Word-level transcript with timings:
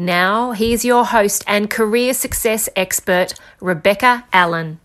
Now, 0.00 0.52
here's 0.52 0.84
your 0.84 1.04
host 1.04 1.42
and 1.48 1.68
career 1.68 2.14
success 2.14 2.68
expert, 2.76 3.34
Rebecca 3.60 4.26
Allen. 4.32 4.78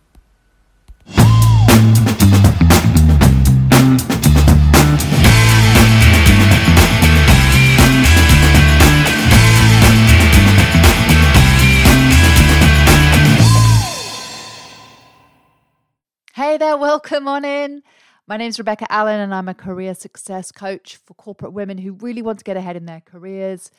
Hey 16.34 16.58
there, 16.58 16.76
welcome 16.76 17.28
on 17.28 17.46
in. 17.46 17.84
My 18.26 18.38
name 18.38 18.50
is 18.50 18.58
Rebecca 18.58 18.92
Allen, 18.92 19.20
and 19.20 19.36
I'm 19.36 19.48
a 19.48 19.54
career 19.54 19.94
success 19.94 20.52
coach 20.52 20.96
for 20.96 21.14
corporate 21.14 21.54
women 21.54 21.78
who 21.78 21.94
really 21.94 22.24
want 22.24 22.40
to 22.40 22.44
get 22.44 22.58
ahead 22.58 22.76
in 22.76 22.88
their 22.88 23.02
careers, 23.02 23.70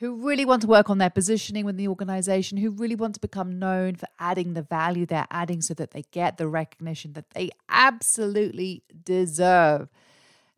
who 0.00 0.26
really 0.26 0.44
want 0.44 0.62
to 0.62 0.68
work 0.68 0.90
on 0.90 0.98
their 0.98 1.10
positioning 1.10 1.64
within 1.64 1.76
the 1.76 1.88
organization, 1.88 2.58
who 2.58 2.70
really 2.70 2.96
want 2.96 3.14
to 3.14 3.20
become 3.20 3.58
known 3.58 3.94
for 3.94 4.06
adding 4.18 4.54
the 4.54 4.62
value 4.62 5.06
they're 5.06 5.26
adding 5.30 5.60
so 5.60 5.72
that 5.74 5.92
they 5.92 6.04
get 6.10 6.36
the 6.36 6.48
recognition 6.48 7.12
that 7.12 7.30
they 7.30 7.50
absolutely 7.68 8.82
deserve. 9.04 9.88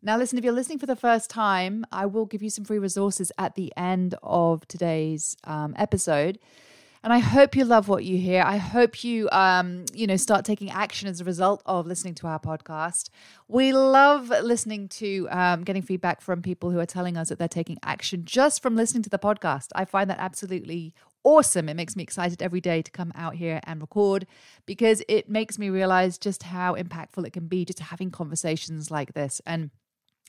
Now, 0.01 0.17
listen, 0.17 0.37
if 0.37 0.43
you're 0.43 0.53
listening 0.53 0.79
for 0.79 0.85
the 0.85 0.95
first 0.95 1.29
time, 1.29 1.85
I 1.91 2.05
will 2.05 2.25
give 2.25 2.41
you 2.41 2.49
some 2.49 2.65
free 2.65 2.79
resources 2.79 3.31
at 3.37 3.55
the 3.55 3.73
end 3.75 4.15
of 4.23 4.67
today's 4.67 5.37
um, 5.43 5.73
episode. 5.77 6.39
And 7.07 7.13
I 7.13 7.19
hope 7.19 7.55
you 7.55 7.63
love 7.63 7.87
what 7.87 8.03
you 8.03 8.17
hear. 8.17 8.43
I 8.45 8.57
hope 8.57 9.01
you, 9.01 9.29
um, 9.31 9.85
you 9.93 10.05
know, 10.05 10.17
start 10.17 10.43
taking 10.43 10.69
action 10.69 11.07
as 11.07 11.21
a 11.21 11.23
result 11.23 11.63
of 11.65 11.87
listening 11.87 12.15
to 12.15 12.27
our 12.27 12.37
podcast. 12.37 13.11
We 13.47 13.71
love 13.71 14.27
listening 14.27 14.89
to 14.89 15.25
um, 15.31 15.63
getting 15.63 15.83
feedback 15.83 16.19
from 16.19 16.41
people 16.41 16.69
who 16.69 16.79
are 16.79 16.85
telling 16.85 17.15
us 17.15 17.29
that 17.29 17.39
they're 17.39 17.47
taking 17.47 17.77
action 17.81 18.25
just 18.25 18.61
from 18.61 18.75
listening 18.75 19.03
to 19.03 19.09
the 19.09 19.17
podcast. 19.17 19.69
I 19.73 19.85
find 19.85 20.09
that 20.09 20.19
absolutely 20.19 20.93
awesome. 21.23 21.69
It 21.69 21.75
makes 21.75 21.95
me 21.95 22.03
excited 22.03 22.41
every 22.41 22.59
day 22.59 22.81
to 22.81 22.91
come 22.91 23.13
out 23.15 23.35
here 23.35 23.61
and 23.63 23.79
record 23.79 24.27
because 24.65 25.01
it 25.07 25.29
makes 25.29 25.57
me 25.57 25.69
realize 25.69 26.17
just 26.17 26.43
how 26.43 26.75
impactful 26.75 27.25
it 27.25 27.31
can 27.31 27.47
be 27.47 27.63
just 27.63 27.79
having 27.79 28.11
conversations 28.11 28.91
like 28.91 29.13
this. 29.13 29.39
And 29.45 29.69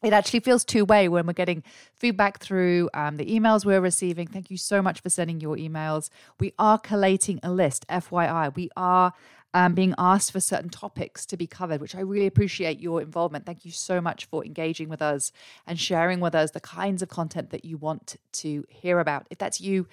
it 0.03 0.13
actually 0.13 0.41
feels 0.41 0.65
two 0.65 0.85
way 0.85 1.09
when 1.09 1.27
we're 1.27 1.33
getting 1.33 1.63
feedback 1.95 2.39
through 2.39 2.91
um, 2.95 3.17
the 3.17 3.27
emails 3.27 3.65
we're 3.65 3.81
receiving. 3.81 4.29
Thank 4.29 4.51
you 4.51 4.57
so 4.57 4.81
much 4.81 5.01
for 5.01 5.11
sending 5.11 5.41
your 5.41 5.57
emails. 5.57 6.09
We 6.39 6.55
are 6.59 6.79
collating 6.79 7.41
a 7.43 7.51
list, 7.51 7.85
FYI. 7.89 8.55
We 8.55 8.71
are 8.77 9.13
um, 9.55 9.73
being 9.75 9.95
asked 9.99 10.31
for 10.31 10.39
certain 10.41 10.71
topics 10.71 11.27
to 11.27 11.37
be 11.37 11.49
covered, 11.49 11.81
which 11.81 11.97
I 11.97 12.01
really 12.01 12.27
appreciate 12.27 12.81
your 12.81 13.01
involvement. 13.03 13.47
Thank 13.47 13.65
you 13.65 13.73
so 13.73 14.01
much 14.01 14.27
for 14.27 14.45
engaging 14.45 14.89
with 14.89 15.03
us 15.03 15.33
and 15.67 15.81
sharing 15.81 16.21
with 16.21 16.35
us 16.35 16.51
the 16.53 16.61
kinds 16.61 17.03
of 17.03 17.09
content 17.09 17.51
that 17.51 17.65
you 17.65 17.77
want 17.77 18.17
to 18.33 18.65
hear 18.69 19.01
about. 19.01 19.27
If 19.31 19.39
that's 19.39 19.61
you, 19.61 19.89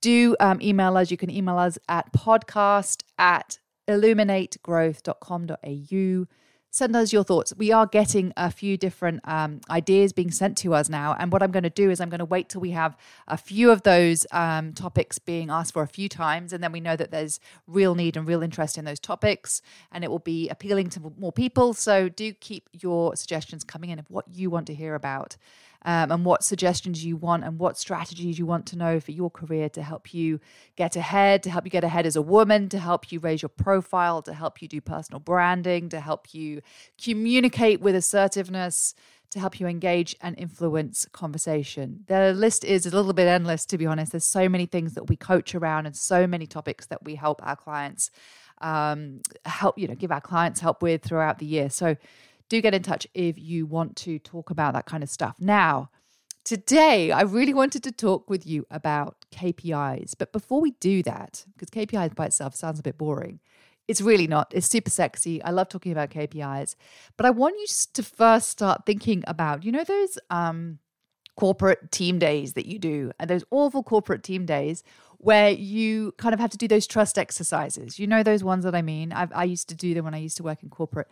do 0.00 0.36
um, 0.40 0.60
email 0.60 0.96
us. 0.96 1.10
You 1.10 1.16
can 1.16 1.30
email 1.30 1.58
us 1.58 1.78
at 1.88 2.12
podcast 2.12 3.02
at 3.18 3.58
illuminategrowth.com.au 3.88 6.26
send 6.72 6.96
us 6.96 7.12
your 7.12 7.22
thoughts. 7.22 7.52
We 7.54 7.70
are 7.70 7.86
getting 7.86 8.32
a 8.34 8.50
few 8.50 8.78
different 8.78 9.20
um, 9.24 9.60
ideas 9.68 10.14
being 10.14 10.30
sent 10.30 10.56
to 10.58 10.72
us 10.72 10.88
now. 10.88 11.14
And 11.18 11.30
what 11.30 11.42
I'm 11.42 11.50
going 11.50 11.64
to 11.64 11.70
do 11.70 11.90
is 11.90 12.00
I'm 12.00 12.08
going 12.08 12.18
to 12.18 12.24
wait 12.24 12.48
till 12.48 12.62
we 12.62 12.70
have 12.70 12.96
a 13.28 13.36
few 13.36 13.70
of 13.70 13.82
those 13.82 14.26
um, 14.32 14.72
topics 14.72 15.18
being 15.18 15.50
asked 15.50 15.74
for 15.74 15.82
a 15.82 15.86
few 15.86 16.08
times. 16.08 16.50
And 16.50 16.64
then 16.64 16.72
we 16.72 16.80
know 16.80 16.96
that 16.96 17.10
there's 17.10 17.40
real 17.66 17.94
need 17.94 18.16
and 18.16 18.26
real 18.26 18.42
interest 18.42 18.78
in 18.78 18.86
those 18.86 18.98
topics. 18.98 19.60
And 19.92 20.02
it 20.02 20.10
will 20.10 20.18
be 20.18 20.48
appealing 20.48 20.88
to 20.90 21.12
more 21.18 21.30
people. 21.30 21.74
So 21.74 22.08
do 22.08 22.32
keep 22.32 22.70
your 22.72 23.16
suggestions 23.16 23.64
coming 23.64 23.90
in 23.90 23.98
of 23.98 24.10
what 24.10 24.24
you 24.32 24.48
want 24.48 24.66
to 24.68 24.74
hear 24.74 24.94
about 24.94 25.36
um, 25.84 26.10
and 26.10 26.24
what 26.24 26.44
suggestions 26.44 27.04
you 27.04 27.16
want 27.16 27.44
and 27.44 27.58
what 27.58 27.76
strategies 27.76 28.38
you 28.38 28.46
want 28.46 28.66
to 28.66 28.76
know 28.76 29.00
for 29.00 29.10
your 29.10 29.30
career 29.30 29.68
to 29.70 29.82
help 29.82 30.14
you 30.14 30.40
get 30.76 30.96
ahead, 30.96 31.42
to 31.42 31.50
help 31.50 31.64
you 31.64 31.70
get 31.70 31.84
ahead 31.84 32.06
as 32.06 32.16
a 32.16 32.22
woman, 32.22 32.68
to 32.68 32.78
help 32.78 33.10
you 33.10 33.18
raise 33.18 33.42
your 33.42 33.48
profile, 33.48 34.22
to 34.22 34.32
help 34.32 34.62
you 34.62 34.68
do 34.68 34.80
personal 34.80 35.20
branding, 35.20 35.88
to 35.88 36.00
help 36.00 36.32
you 36.34 36.61
communicate 37.02 37.80
with 37.80 37.94
assertiveness 37.94 38.94
to 39.30 39.40
help 39.40 39.58
you 39.58 39.66
engage 39.66 40.14
and 40.20 40.38
influence 40.38 41.06
conversation. 41.12 42.04
The 42.06 42.34
list 42.34 42.64
is 42.64 42.84
a 42.84 42.94
little 42.94 43.14
bit 43.14 43.26
endless, 43.26 43.64
to 43.66 43.78
be 43.78 43.86
honest. 43.86 44.12
There's 44.12 44.26
so 44.26 44.48
many 44.48 44.66
things 44.66 44.92
that 44.94 45.08
we 45.08 45.16
coach 45.16 45.54
around 45.54 45.86
and 45.86 45.96
so 45.96 46.26
many 46.26 46.46
topics 46.46 46.86
that 46.86 47.02
we 47.04 47.14
help 47.14 47.40
our 47.42 47.56
clients 47.56 48.10
um, 48.62 49.20
help, 49.44 49.78
you 49.78 49.88
know, 49.88 49.94
give 49.94 50.12
our 50.12 50.20
clients 50.20 50.60
help 50.60 50.82
with 50.82 51.02
throughout 51.02 51.38
the 51.38 51.46
year. 51.46 51.68
So 51.68 51.96
do 52.48 52.60
get 52.60 52.74
in 52.74 52.82
touch 52.82 53.06
if 53.14 53.38
you 53.38 53.66
want 53.66 53.96
to 53.96 54.18
talk 54.18 54.50
about 54.50 54.74
that 54.74 54.86
kind 54.86 55.02
of 55.02 55.10
stuff. 55.10 55.36
Now, 55.38 55.90
today 56.44 57.10
I 57.10 57.22
really 57.22 57.54
wanted 57.54 57.82
to 57.84 57.92
talk 57.92 58.30
with 58.30 58.46
you 58.46 58.66
about 58.70 59.24
KPIs. 59.34 60.14
But 60.16 60.32
before 60.32 60.60
we 60.60 60.72
do 60.72 61.02
that, 61.02 61.44
because 61.54 61.70
KPIs 61.70 62.14
by 62.14 62.26
itself 62.26 62.54
sounds 62.54 62.78
a 62.78 62.82
bit 62.82 62.98
boring, 62.98 63.40
it's 63.88 64.00
really 64.00 64.26
not. 64.26 64.52
It's 64.54 64.68
super 64.68 64.90
sexy. 64.90 65.42
I 65.42 65.50
love 65.50 65.68
talking 65.68 65.92
about 65.92 66.10
KPIs. 66.10 66.76
But 67.16 67.26
I 67.26 67.30
want 67.30 67.56
you 67.58 67.66
to 67.94 68.02
first 68.02 68.48
start 68.48 68.86
thinking 68.86 69.24
about, 69.26 69.64
you 69.64 69.72
know, 69.72 69.84
those 69.84 70.18
um, 70.30 70.78
corporate 71.36 71.90
team 71.90 72.18
days 72.18 72.52
that 72.54 72.66
you 72.66 72.78
do, 72.78 73.12
and 73.18 73.28
those 73.28 73.44
awful 73.50 73.82
corporate 73.82 74.22
team 74.22 74.46
days 74.46 74.82
where 75.18 75.50
you 75.50 76.12
kind 76.18 76.34
of 76.34 76.40
have 76.40 76.50
to 76.50 76.56
do 76.58 76.66
those 76.66 76.86
trust 76.86 77.16
exercises. 77.16 77.98
You 77.98 78.08
know 78.08 78.22
those 78.24 78.42
ones 78.42 78.64
that 78.64 78.74
I 78.74 78.82
mean. 78.82 79.12
I've, 79.12 79.32
i 79.32 79.44
used 79.44 79.68
to 79.68 79.74
do 79.74 79.94
them 79.94 80.04
when 80.04 80.14
I 80.14 80.18
used 80.18 80.36
to 80.38 80.42
work 80.42 80.62
in 80.62 80.68
corporate, 80.68 81.08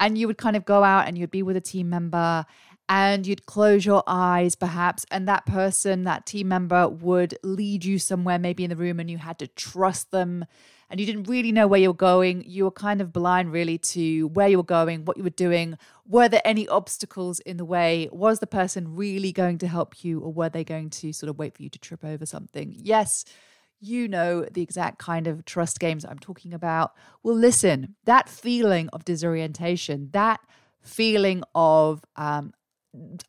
and 0.00 0.18
you 0.18 0.26
would 0.26 0.38
kind 0.38 0.56
of 0.56 0.64
go 0.64 0.82
out 0.82 1.06
and 1.06 1.16
you'd 1.16 1.30
be 1.30 1.42
with 1.42 1.56
a 1.56 1.60
team 1.60 1.88
member, 1.88 2.44
and 2.88 3.26
you'd 3.26 3.46
close 3.46 3.86
your 3.86 4.02
eyes 4.06 4.54
perhaps, 4.54 5.04
and 5.10 5.26
that 5.28 5.46
person, 5.46 6.04
that 6.04 6.26
team 6.26 6.48
member, 6.48 6.88
would 6.88 7.38
lead 7.42 7.84
you 7.84 7.98
somewhere, 7.98 8.38
maybe 8.38 8.64
in 8.64 8.70
the 8.70 8.76
room, 8.76 9.00
and 9.00 9.10
you 9.10 9.18
had 9.18 9.38
to 9.38 9.46
trust 9.46 10.10
them. 10.10 10.44
And 10.90 11.00
you 11.00 11.06
didn't 11.06 11.24
really 11.24 11.52
know 11.52 11.66
where 11.66 11.80
you're 11.80 11.94
going. 11.94 12.44
You 12.46 12.64
were 12.64 12.70
kind 12.70 13.00
of 13.00 13.14
blind, 13.14 13.50
really, 13.50 13.78
to 13.78 14.26
where 14.28 14.48
you 14.48 14.58
were 14.58 14.62
going, 14.62 15.06
what 15.06 15.16
you 15.16 15.22
were 15.22 15.30
doing. 15.30 15.78
Were 16.06 16.28
there 16.28 16.42
any 16.44 16.68
obstacles 16.68 17.40
in 17.40 17.56
the 17.56 17.64
way? 17.64 18.10
Was 18.12 18.40
the 18.40 18.46
person 18.46 18.94
really 18.94 19.32
going 19.32 19.56
to 19.58 19.68
help 19.68 20.04
you, 20.04 20.20
or 20.20 20.30
were 20.30 20.50
they 20.50 20.64
going 20.64 20.90
to 20.90 21.14
sort 21.14 21.30
of 21.30 21.38
wait 21.38 21.54
for 21.56 21.62
you 21.62 21.70
to 21.70 21.78
trip 21.78 22.04
over 22.04 22.26
something? 22.26 22.74
Yes, 22.76 23.24
you 23.80 24.06
know 24.06 24.44
the 24.44 24.62
exact 24.62 24.98
kind 24.98 25.26
of 25.26 25.44
trust 25.44 25.80
games 25.80 26.04
I'm 26.04 26.18
talking 26.18 26.52
about. 26.52 26.92
Well, 27.22 27.36
listen, 27.36 27.96
that 28.04 28.28
feeling 28.28 28.88
of 28.90 29.04
disorientation, 29.04 30.10
that 30.12 30.40
feeling 30.82 31.42
of 31.54 32.04
um, 32.16 32.52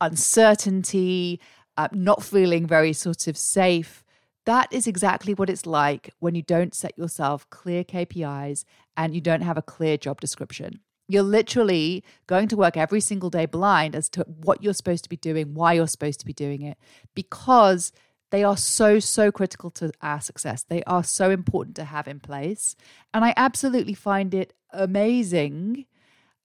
uncertainty, 0.01 1.39
uh, 1.77 1.87
not 1.91 2.23
feeling 2.23 2.67
very 2.67 2.93
sort 2.93 3.27
of 3.27 3.37
safe, 3.37 4.03
that 4.45 4.71
is 4.71 4.87
exactly 4.87 5.33
what 5.33 5.49
it's 5.49 5.65
like 5.65 6.09
when 6.19 6.35
you 6.35 6.41
don't 6.41 6.75
set 6.75 6.97
yourself 6.97 7.49
clear 7.49 7.83
KPIs 7.83 8.65
and 8.97 9.15
you 9.15 9.21
don't 9.21 9.41
have 9.41 9.57
a 9.57 9.61
clear 9.61 9.97
job 9.97 10.19
description. 10.19 10.79
You're 11.07 11.23
literally 11.23 12.03
going 12.27 12.47
to 12.49 12.57
work 12.57 12.77
every 12.77 12.99
single 12.99 13.29
day 13.29 13.45
blind 13.45 13.95
as 13.95 14.09
to 14.09 14.25
what 14.27 14.63
you're 14.63 14.73
supposed 14.73 15.03
to 15.03 15.09
be 15.09 15.17
doing, 15.17 15.53
why 15.53 15.73
you're 15.73 15.87
supposed 15.87 16.19
to 16.21 16.25
be 16.25 16.33
doing 16.33 16.61
it, 16.61 16.77
because 17.15 17.91
they 18.31 18.43
are 18.43 18.57
so, 18.57 18.99
so 18.99 19.31
critical 19.31 19.69
to 19.71 19.91
our 20.01 20.19
success. 20.19 20.63
They 20.63 20.83
are 20.83 21.03
so 21.03 21.29
important 21.29 21.75
to 21.75 21.83
have 21.85 22.07
in 22.07 22.19
place. 22.19 22.75
And 23.13 23.23
I 23.23 23.33
absolutely 23.37 23.93
find 23.93 24.33
it 24.33 24.53
amazing 24.71 25.85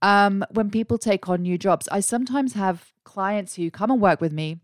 um, 0.03 0.45
when 0.51 0.71
people 0.71 0.99
take 0.99 1.29
on 1.29 1.43
new 1.43 1.59
jobs. 1.59 1.89
I 1.91 2.01
sometimes 2.01 2.55
have 2.55 2.93
clients 3.05 3.57
who 3.57 3.71
come 3.71 3.91
and 3.91 4.01
work 4.01 4.21
with 4.21 4.33
me 4.33 4.61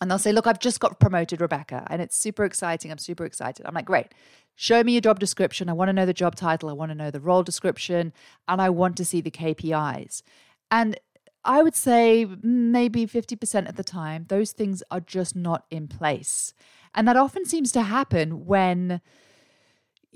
and 0.00 0.10
they'll 0.10 0.18
say, 0.18 0.32
Look, 0.32 0.46
I've 0.46 0.58
just 0.58 0.80
got 0.80 1.00
promoted, 1.00 1.40
Rebecca, 1.40 1.86
and 1.88 2.02
it's 2.02 2.16
super 2.16 2.44
exciting. 2.44 2.90
I'm 2.90 2.98
super 2.98 3.24
excited. 3.24 3.64
I'm 3.66 3.74
like, 3.74 3.86
Great. 3.86 4.08
Show 4.54 4.82
me 4.82 4.92
your 4.92 5.02
job 5.02 5.20
description. 5.20 5.68
I 5.68 5.74
want 5.74 5.90
to 5.90 5.92
know 5.92 6.06
the 6.06 6.14
job 6.14 6.34
title. 6.34 6.70
I 6.70 6.72
want 6.72 6.90
to 6.90 6.94
know 6.94 7.10
the 7.10 7.20
role 7.20 7.42
description. 7.42 8.12
And 8.48 8.60
I 8.60 8.70
want 8.70 8.96
to 8.96 9.04
see 9.04 9.20
the 9.20 9.30
KPIs. 9.30 10.22
And 10.70 10.98
I 11.44 11.62
would 11.62 11.74
say 11.74 12.26
maybe 12.42 13.06
50% 13.06 13.68
of 13.68 13.76
the 13.76 13.84
time, 13.84 14.24
those 14.28 14.52
things 14.52 14.82
are 14.90 15.00
just 15.00 15.36
not 15.36 15.64
in 15.70 15.88
place. 15.88 16.54
And 16.94 17.06
that 17.06 17.16
often 17.16 17.44
seems 17.44 17.70
to 17.72 17.82
happen 17.82 18.46
when 18.46 19.02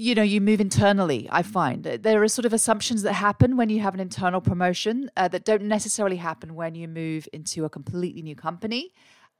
you 0.01 0.15
know 0.15 0.23
you 0.23 0.41
move 0.41 0.61
internally 0.61 1.29
i 1.31 1.43
find 1.43 1.85
there 1.85 2.23
are 2.23 2.29
sort 2.29 2.47
of 2.47 2.53
assumptions 2.53 3.03
that 3.03 3.13
happen 3.13 3.57
when 3.57 3.69
you 3.69 3.81
have 3.81 3.95
an 3.95 4.01
internal 4.01 4.41
promotion 4.41 5.11
uh, 5.17 5.29
that 5.29 5.45
don't 5.45 5.63
necessarily 5.63 6.17
happen 6.17 6.55
when 6.55 6.75
you 6.75 6.89
move 6.89 7.29
into 7.33 7.65
a 7.65 7.71
completely 7.79 8.23
new 8.23 8.37
company 8.49 8.83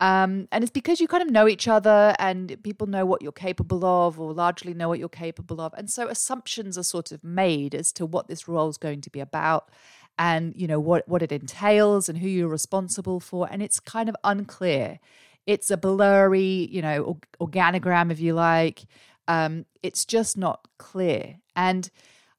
Um, 0.01 0.49
and 0.51 0.65
it's 0.65 0.71
because 0.73 0.99
you 1.01 1.09
kind 1.09 1.23
of 1.23 1.31
know 1.31 1.47
each 1.47 1.69
other 1.69 2.15
and 2.19 2.57
people 2.63 2.87
know 2.87 3.05
what 3.05 3.21
you're 3.23 3.33
capable 3.33 3.85
of 3.85 4.19
or 4.19 4.33
largely 4.33 4.73
know 4.73 4.89
what 4.89 4.99
you're 4.99 5.11
capable 5.27 5.61
of. 5.61 5.75
And 5.77 5.91
so 5.91 6.09
assumptions 6.09 6.79
are 6.79 6.83
sort 6.83 7.13
of 7.13 7.23
made 7.23 7.75
as 7.75 7.93
to 7.93 8.07
what 8.07 8.27
this 8.27 8.49
role 8.49 8.71
is 8.71 8.79
going 8.79 9.03
to 9.03 9.11
be 9.11 9.21
about 9.21 9.71
and, 10.19 10.55
you 10.57 10.67
know, 10.67 10.81
what, 10.81 11.07
what 11.07 11.23
it 11.23 11.33
entails 11.33 12.09
and 12.09 12.19
who 12.19 12.29
you're 12.29 12.49
responsible 12.49 13.21
for. 13.21 13.47
And 13.51 13.63
it's 13.63 13.79
kind 13.79 14.09
of 14.09 14.17
unclear. 14.25 15.01
It's 15.47 15.71
a 15.71 15.77
blurry, 15.77 16.69
you 16.71 16.81
know, 16.81 17.19
organogram, 17.39 18.11
if 18.11 18.21
you 18.21 18.33
like. 18.33 18.85
Um, 19.31 19.65
it's 19.85 20.05
just 20.05 20.37
not 20.37 20.67
clear. 20.77 21.37
And 21.55 21.89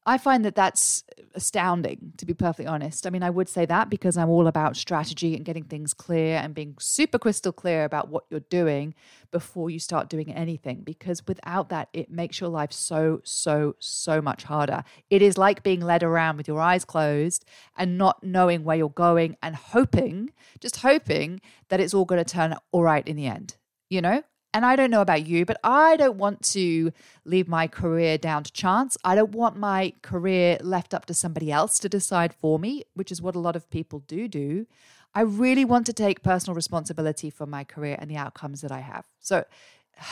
I 0.05 0.17
find 0.17 0.43
that 0.43 0.55
that's 0.55 1.05
astounding, 1.35 2.11
to 2.17 2.25
be 2.25 2.33
perfectly 2.33 2.65
honest. 2.65 3.07
I 3.07 3.11
mean, 3.11 3.23
I 3.23 3.29
would 3.29 3.47
say 3.47 3.65
that 3.65 3.89
because 3.89 4.17
I'm 4.17 4.27
all 4.27 4.47
about 4.47 4.75
strategy 4.75 5.33
and 5.33 5.45
getting 5.45 5.63
things 5.63 5.93
clear 5.93 6.35
and 6.37 6.53
being 6.53 6.75
super 6.81 7.17
crystal 7.17 7.53
clear 7.53 7.85
about 7.85 8.09
what 8.09 8.25
you're 8.29 8.41
doing 8.41 8.93
before 9.31 9.69
you 9.69 9.79
start 9.79 10.09
doing 10.09 10.33
anything. 10.33 10.81
Because 10.83 11.25
without 11.27 11.69
that, 11.69 11.87
it 11.93 12.11
makes 12.11 12.41
your 12.41 12.49
life 12.49 12.73
so, 12.73 13.21
so, 13.23 13.77
so 13.79 14.21
much 14.21 14.43
harder. 14.43 14.83
It 15.09 15.21
is 15.21 15.37
like 15.37 15.63
being 15.63 15.79
led 15.79 16.03
around 16.03 16.35
with 16.35 16.47
your 16.47 16.59
eyes 16.59 16.83
closed 16.83 17.45
and 17.77 17.97
not 17.97 18.21
knowing 18.21 18.65
where 18.65 18.75
you're 18.75 18.89
going 18.89 19.37
and 19.41 19.55
hoping, 19.55 20.31
just 20.59 20.81
hoping 20.81 21.39
that 21.69 21.79
it's 21.79 21.93
all 21.93 22.05
going 22.05 22.21
to 22.21 22.33
turn 22.33 22.57
all 22.73 22.83
right 22.83 23.07
in 23.07 23.15
the 23.15 23.27
end. 23.27 23.55
You 23.89 24.01
know, 24.01 24.23
and 24.53 24.65
I 24.65 24.75
don't 24.75 24.91
know 24.91 25.01
about 25.01 25.25
you, 25.25 25.45
but 25.45 25.59
I 25.63 25.95
don't 25.95 26.17
want 26.17 26.43
to 26.51 26.91
leave 27.25 27.47
my 27.47 27.67
career 27.67 28.17
down 28.17 28.43
to 28.43 28.51
chance. 28.51 28.97
I 29.03 29.15
don't 29.15 29.31
want 29.31 29.55
my 29.55 29.93
career 30.01 30.57
left 30.61 30.93
up 30.93 31.05
to 31.05 31.13
somebody 31.13 31.51
else 31.51 31.79
to 31.79 31.89
decide 31.89 32.33
for 32.33 32.59
me, 32.59 32.83
which 32.93 33.11
is 33.11 33.21
what 33.21 33.35
a 33.35 33.39
lot 33.39 33.55
of 33.55 33.69
people 33.69 33.99
do 34.07 34.27
do. 34.27 34.67
I 35.13 35.21
really 35.21 35.65
want 35.65 35.85
to 35.87 35.93
take 35.93 36.23
personal 36.23 36.55
responsibility 36.55 37.29
for 37.29 37.45
my 37.45 37.63
career 37.63 37.97
and 37.99 38.09
the 38.09 38.17
outcomes 38.17 38.61
that 38.61 38.71
I 38.71 38.79
have. 38.79 39.05
So 39.19 39.45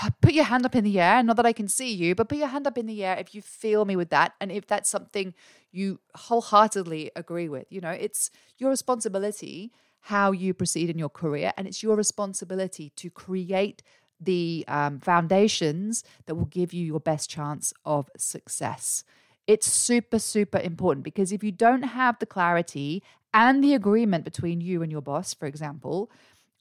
uh, 0.03 0.09
put 0.21 0.33
your 0.33 0.45
hand 0.45 0.65
up 0.65 0.75
in 0.75 0.83
the 0.83 0.99
air. 0.99 1.23
Not 1.23 1.37
that 1.37 1.45
I 1.45 1.53
can 1.53 1.67
see 1.67 1.91
you, 1.93 2.15
but 2.15 2.29
put 2.29 2.37
your 2.37 2.47
hand 2.47 2.67
up 2.67 2.77
in 2.77 2.85
the 2.85 3.03
air 3.03 3.17
if 3.17 3.33
you 3.33 3.41
feel 3.41 3.85
me 3.85 3.95
with 3.95 4.09
that. 4.09 4.33
And 4.39 4.51
if 4.51 4.67
that's 4.67 4.89
something 4.89 5.33
you 5.71 5.99
wholeheartedly 6.15 7.11
agree 7.15 7.49
with, 7.49 7.65
you 7.69 7.81
know, 7.81 7.91
it's 7.91 8.29
your 8.57 8.69
responsibility 8.69 9.71
how 10.03 10.31
you 10.31 10.53
proceed 10.53 10.89
in 10.89 10.97
your 10.97 11.09
career. 11.09 11.53
And 11.57 11.67
it's 11.67 11.83
your 11.83 11.95
responsibility 11.95 12.91
to 12.95 13.09
create 13.09 13.83
the 14.19 14.65
um, 14.67 14.99
foundations 14.99 16.03
that 16.25 16.35
will 16.35 16.45
give 16.45 16.73
you 16.73 16.85
your 16.85 16.99
best 16.99 17.29
chance 17.29 17.73
of 17.85 18.09
success. 18.17 19.03
It's 19.47 19.71
super, 19.71 20.19
super 20.19 20.59
important 20.59 21.03
because 21.03 21.31
if 21.31 21.43
you 21.43 21.51
don't 21.51 21.83
have 21.83 22.19
the 22.19 22.25
clarity 22.25 23.01
and 23.33 23.63
the 23.63 23.73
agreement 23.73 24.23
between 24.23 24.61
you 24.61 24.81
and 24.83 24.91
your 24.91 25.01
boss, 25.01 25.33
for 25.33 25.45
example, 25.45 26.11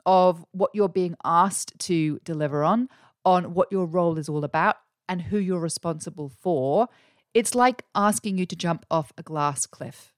of 0.06 0.44
what 0.52 0.70
you're 0.72 0.88
being 0.88 1.16
asked 1.25 1.78
to 1.81 2.19
deliver 2.25 2.64
on, 2.64 2.88
on 3.25 3.55
what 3.55 3.69
your 3.70 3.87
role 3.87 4.19
is 4.19 4.28
all 4.28 4.44
about, 4.44 4.76
and 5.08 5.22
who 5.22 5.38
you're 5.38 5.58
responsible 5.58 6.28
for, 6.28 6.88
it's 7.34 7.55
like 7.55 7.82
asking 7.94 8.38
you 8.38 8.46
to 8.46 8.56
jump 8.56 8.84
off 8.90 9.12
a 9.16 9.22
glass 9.22 9.66
cliff. 9.66 10.12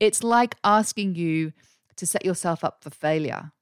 It's 0.00 0.24
like 0.24 0.56
asking 0.64 1.14
you 1.14 1.52
to 1.96 2.06
set 2.06 2.24
yourself 2.24 2.64
up 2.64 2.82
for 2.82 2.90
failure. 2.90 3.52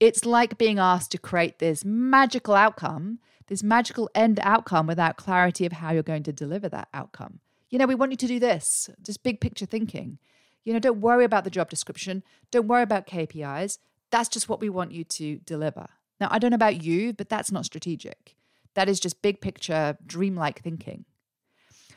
It's 0.00 0.24
like 0.24 0.58
being 0.58 0.78
asked 0.78 1.12
to 1.12 1.18
create 1.18 1.58
this 1.58 1.84
magical 1.84 2.54
outcome, 2.54 3.18
this 3.48 3.62
magical 3.62 4.08
end 4.14 4.40
outcome 4.42 4.86
without 4.86 5.18
clarity 5.18 5.66
of 5.66 5.72
how 5.72 5.92
you're 5.92 6.02
going 6.02 6.22
to 6.22 6.32
deliver 6.32 6.68
that 6.70 6.88
outcome. 6.94 7.40
You 7.68 7.78
know, 7.78 7.86
we 7.86 7.94
want 7.94 8.10
you 8.10 8.16
to 8.16 8.26
do 8.26 8.38
this, 8.40 8.88
just 9.02 9.22
big 9.22 9.40
picture 9.40 9.66
thinking. 9.66 10.18
You 10.64 10.72
know, 10.72 10.78
don't 10.78 11.00
worry 11.00 11.24
about 11.24 11.44
the 11.44 11.50
job 11.50 11.70
description, 11.70 12.22
don't 12.50 12.66
worry 12.66 12.82
about 12.82 13.06
KPIs. 13.06 13.78
That's 14.10 14.28
just 14.28 14.48
what 14.48 14.60
we 14.60 14.68
want 14.68 14.92
you 14.92 15.04
to 15.04 15.38
deliver. 15.38 15.86
Now, 16.20 16.28
I 16.30 16.38
don't 16.38 16.50
know 16.50 16.56
about 16.56 16.82
you, 16.82 17.12
but 17.12 17.28
that's 17.28 17.52
not 17.52 17.64
strategic. 17.64 18.36
That 18.74 18.88
is 18.88 19.00
just 19.00 19.22
big 19.22 19.40
picture, 19.40 19.96
dreamlike 20.04 20.62
thinking. 20.62 21.04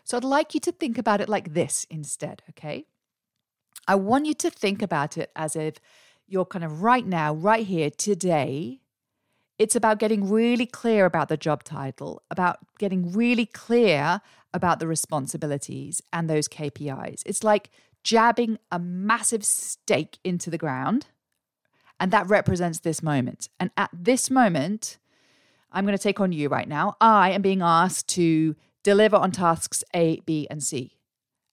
So 0.03 0.17
I'd 0.17 0.23
like 0.23 0.53
you 0.53 0.59
to 0.61 0.71
think 0.71 0.97
about 0.97 1.21
it 1.21 1.29
like 1.29 1.53
this 1.53 1.87
instead, 1.89 2.43
okay? 2.51 2.85
I 3.87 3.95
want 3.95 4.25
you 4.25 4.33
to 4.35 4.49
think 4.49 4.81
about 4.81 5.17
it 5.17 5.31
as 5.35 5.55
if 5.55 5.75
you're 6.33 6.45
kind 6.45 6.65
of 6.65 6.81
right 6.81 7.05
now, 7.05 7.33
right 7.33 7.65
here, 7.65 7.91
today. 7.91 8.79
It's 9.59 9.75
about 9.75 9.99
getting 9.99 10.29
really 10.29 10.65
clear 10.65 11.05
about 11.05 11.29
the 11.29 11.37
job 11.37 11.63
title, 11.63 12.23
about 12.31 12.57
getting 12.79 13.13
really 13.13 13.45
clear 13.45 14.19
about 14.51 14.79
the 14.79 14.87
responsibilities 14.87 16.01
and 16.11 16.27
those 16.27 16.47
KPIs. 16.47 17.21
It's 17.27 17.43
like 17.43 17.69
jabbing 18.03 18.57
a 18.71 18.79
massive 18.79 19.45
stake 19.45 20.17
into 20.23 20.49
the 20.49 20.57
ground, 20.57 21.05
and 21.99 22.11
that 22.11 22.27
represents 22.27 22.79
this 22.79 23.03
moment. 23.03 23.47
And 23.59 23.69
at 23.77 23.91
this 23.93 24.31
moment, 24.31 24.97
I'm 25.71 25.85
going 25.85 25.95
to 25.95 26.01
take 26.01 26.19
on 26.19 26.31
you 26.31 26.49
right 26.49 26.67
now. 26.67 26.97
I 26.99 27.29
am 27.29 27.43
being 27.43 27.61
asked 27.61 28.07
to 28.09 28.55
deliver 28.81 29.17
on 29.17 29.31
tasks 29.31 29.83
A, 29.95 30.19
B, 30.25 30.47
and 30.49 30.63
C. 30.63 30.97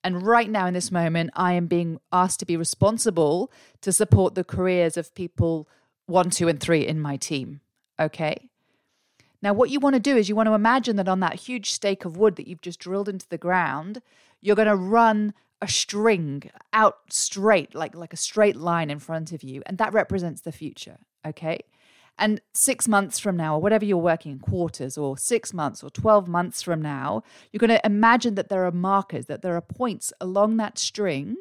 And 0.03 0.23
right 0.23 0.49
now, 0.49 0.67
in 0.67 0.75
this 0.75 0.91
moment, 0.91 1.31
I 1.35 1.53
am 1.53 1.67
being 1.67 2.01
asked 2.13 2.41
to 2.41 2.47
be 2.47 2.57
responsible 2.57 3.53
to 3.83 3.93
support 3.93 4.35
the 4.35 4.45
careers 4.45 4.97
of 4.97 5.15
people 5.15 5.69
one, 6.07 6.31
two, 6.31 6.49
and 6.49 6.59
three 6.59 6.87
in 6.87 7.01
my 7.01 7.17
team. 7.17 7.61
Okay. 7.99 8.49
Now, 9.43 9.53
what 9.53 9.71
you 9.71 9.81
want 9.81 9.95
to 9.95 10.01
do 10.01 10.17
is 10.17 10.29
you 10.29 10.37
want 10.37 10.49
to 10.49 10.55
imagine 10.55 10.97
that 10.97 11.09
on 11.09 11.21
that 11.21 11.35
huge 11.35 11.71
stake 11.71 12.05
of 12.05 12.17
wood 12.17 12.37
that 12.37 12.47
you've 12.47 12.61
just 12.61 12.81
drilled 12.81 13.09
into 13.09 13.29
the 13.29 13.39
ground, 13.39 14.03
you're 14.41 14.57
going 14.57 14.69
to 14.69 14.77
run 14.77 15.35
a 15.63 15.69
string 15.69 16.51
out 16.73 16.99
straight, 17.11 17.75
like, 17.75 17.95
like 17.95 18.13
a 18.13 18.19
straight 18.19 18.57
line 18.57 18.91
in 18.91 18.99
front 18.99 19.33
of 19.33 19.43
you. 19.43 19.63
And 19.67 19.79
that 19.79 19.93
represents 19.93 20.41
the 20.41 20.53
future. 20.53 20.99
Okay. 21.27 21.61
And 22.19 22.41
six 22.53 22.87
months 22.87 23.19
from 23.19 23.37
now, 23.37 23.57
or 23.57 23.61
whatever 23.61 23.85
you're 23.85 23.97
working 23.97 24.33
in 24.33 24.39
quarters, 24.39 24.99
or 24.99 25.17
six 25.17 25.55
months, 25.55 25.83
or 25.83 25.91
12 25.91 26.29
months 26.29 26.63
from 26.63 26.83
now, 26.83 27.23
you're 27.51 27.59
going 27.59 27.71
to 27.71 27.87
imagine 27.87 28.35
that 28.35 28.49
there 28.49 28.67
are 28.67 28.73
markers, 28.73 29.27
that 29.27 29.43
there 29.43 29.57
are 29.57 29.63
points 29.63 30.13
along 30.21 30.59
that 30.59 30.79
string 30.79 31.37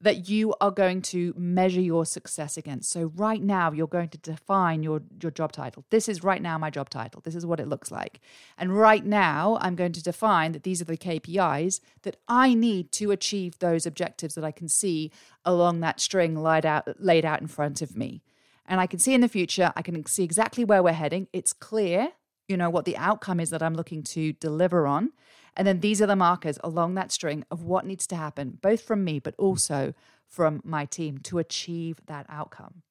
that 0.00 0.28
you 0.28 0.54
are 0.60 0.70
going 0.70 1.02
to 1.02 1.34
measure 1.36 1.80
your 1.80 2.04
success 2.04 2.56
against. 2.56 2.90
So 2.90 3.12
right 3.16 3.42
now 3.42 3.72
you're 3.72 3.86
going 3.86 4.08
to 4.10 4.18
define 4.18 4.82
your 4.82 5.02
your 5.20 5.30
job 5.30 5.52
title. 5.52 5.84
This 5.90 6.08
is 6.08 6.22
right 6.22 6.40
now 6.40 6.56
my 6.58 6.70
job 6.70 6.88
title. 6.88 7.20
This 7.24 7.34
is 7.34 7.44
what 7.44 7.60
it 7.60 7.68
looks 7.68 7.90
like. 7.90 8.20
And 8.56 8.76
right 8.76 9.04
now 9.04 9.58
I'm 9.60 9.74
going 9.74 9.92
to 9.92 10.02
define 10.02 10.52
that 10.52 10.62
these 10.62 10.80
are 10.80 10.84
the 10.84 10.96
KPIs 10.96 11.80
that 12.02 12.16
I 12.28 12.54
need 12.54 12.92
to 12.92 13.10
achieve 13.10 13.58
those 13.58 13.86
objectives 13.86 14.34
that 14.34 14.44
I 14.44 14.52
can 14.52 14.68
see 14.68 15.10
along 15.44 15.80
that 15.80 16.00
string 16.00 16.36
laid 16.36 16.64
out 16.64 16.88
laid 17.00 17.24
out 17.24 17.40
in 17.40 17.48
front 17.48 17.82
of 17.82 17.96
me 17.96 18.22
and 18.68 18.80
I 18.80 18.86
can 18.86 18.98
see 18.98 19.14
in 19.14 19.22
the 19.22 19.28
future, 19.28 19.72
I 19.74 19.82
can 19.82 20.04
see 20.06 20.22
exactly 20.22 20.64
where 20.64 20.82
we're 20.82 20.92
heading. 20.92 21.26
It's 21.32 21.52
clear, 21.52 22.10
you 22.46 22.56
know, 22.56 22.70
what 22.70 22.84
the 22.84 22.96
outcome 22.96 23.40
is 23.40 23.50
that 23.50 23.62
I'm 23.62 23.74
looking 23.74 24.02
to 24.04 24.34
deliver 24.34 24.86
on. 24.86 25.10
And 25.56 25.66
then 25.66 25.80
these 25.80 26.00
are 26.00 26.06
the 26.06 26.14
markers 26.14 26.58
along 26.62 26.94
that 26.94 27.10
string 27.10 27.44
of 27.50 27.64
what 27.64 27.86
needs 27.86 28.06
to 28.08 28.16
happen, 28.16 28.58
both 28.60 28.82
from 28.82 29.02
me, 29.02 29.18
but 29.18 29.34
also 29.38 29.94
from 30.26 30.60
my 30.62 30.84
team 30.84 31.18
to 31.18 31.38
achieve 31.38 31.98
that 32.06 32.26
outcome. 32.28 32.82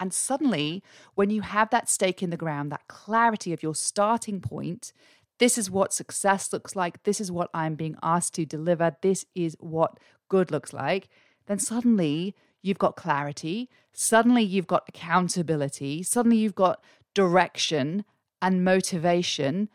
And 0.00 0.14
suddenly, 0.14 0.82
when 1.14 1.30
you 1.30 1.42
have 1.42 1.70
that 1.70 1.88
stake 1.88 2.22
in 2.22 2.30
the 2.30 2.36
ground, 2.36 2.72
that 2.72 2.88
clarity 2.88 3.52
of 3.52 3.62
your 3.62 3.74
starting 3.74 4.40
point, 4.40 4.92
this 5.38 5.58
is 5.58 5.70
what 5.70 5.92
success 5.92 6.52
looks 6.52 6.74
like, 6.74 7.02
this 7.02 7.20
is 7.20 7.30
what 7.30 7.50
I'm 7.52 7.74
being 7.74 7.96
asked 8.02 8.34
to 8.34 8.46
deliver, 8.46 8.96
this 9.02 9.26
is 9.34 9.56
what 9.60 9.98
good 10.28 10.50
looks 10.50 10.72
like, 10.72 11.08
then 11.46 11.58
suddenly 11.58 12.34
you've 12.64 12.78
got 12.78 12.96
clarity, 12.96 13.68
suddenly 13.92 14.42
you've 14.42 14.66
got 14.66 14.84
accountability, 14.88 16.02
suddenly 16.02 16.38
you've 16.38 16.54
got 16.54 16.82
direction 17.12 18.04
and 18.40 18.64
motivation. 18.64 19.68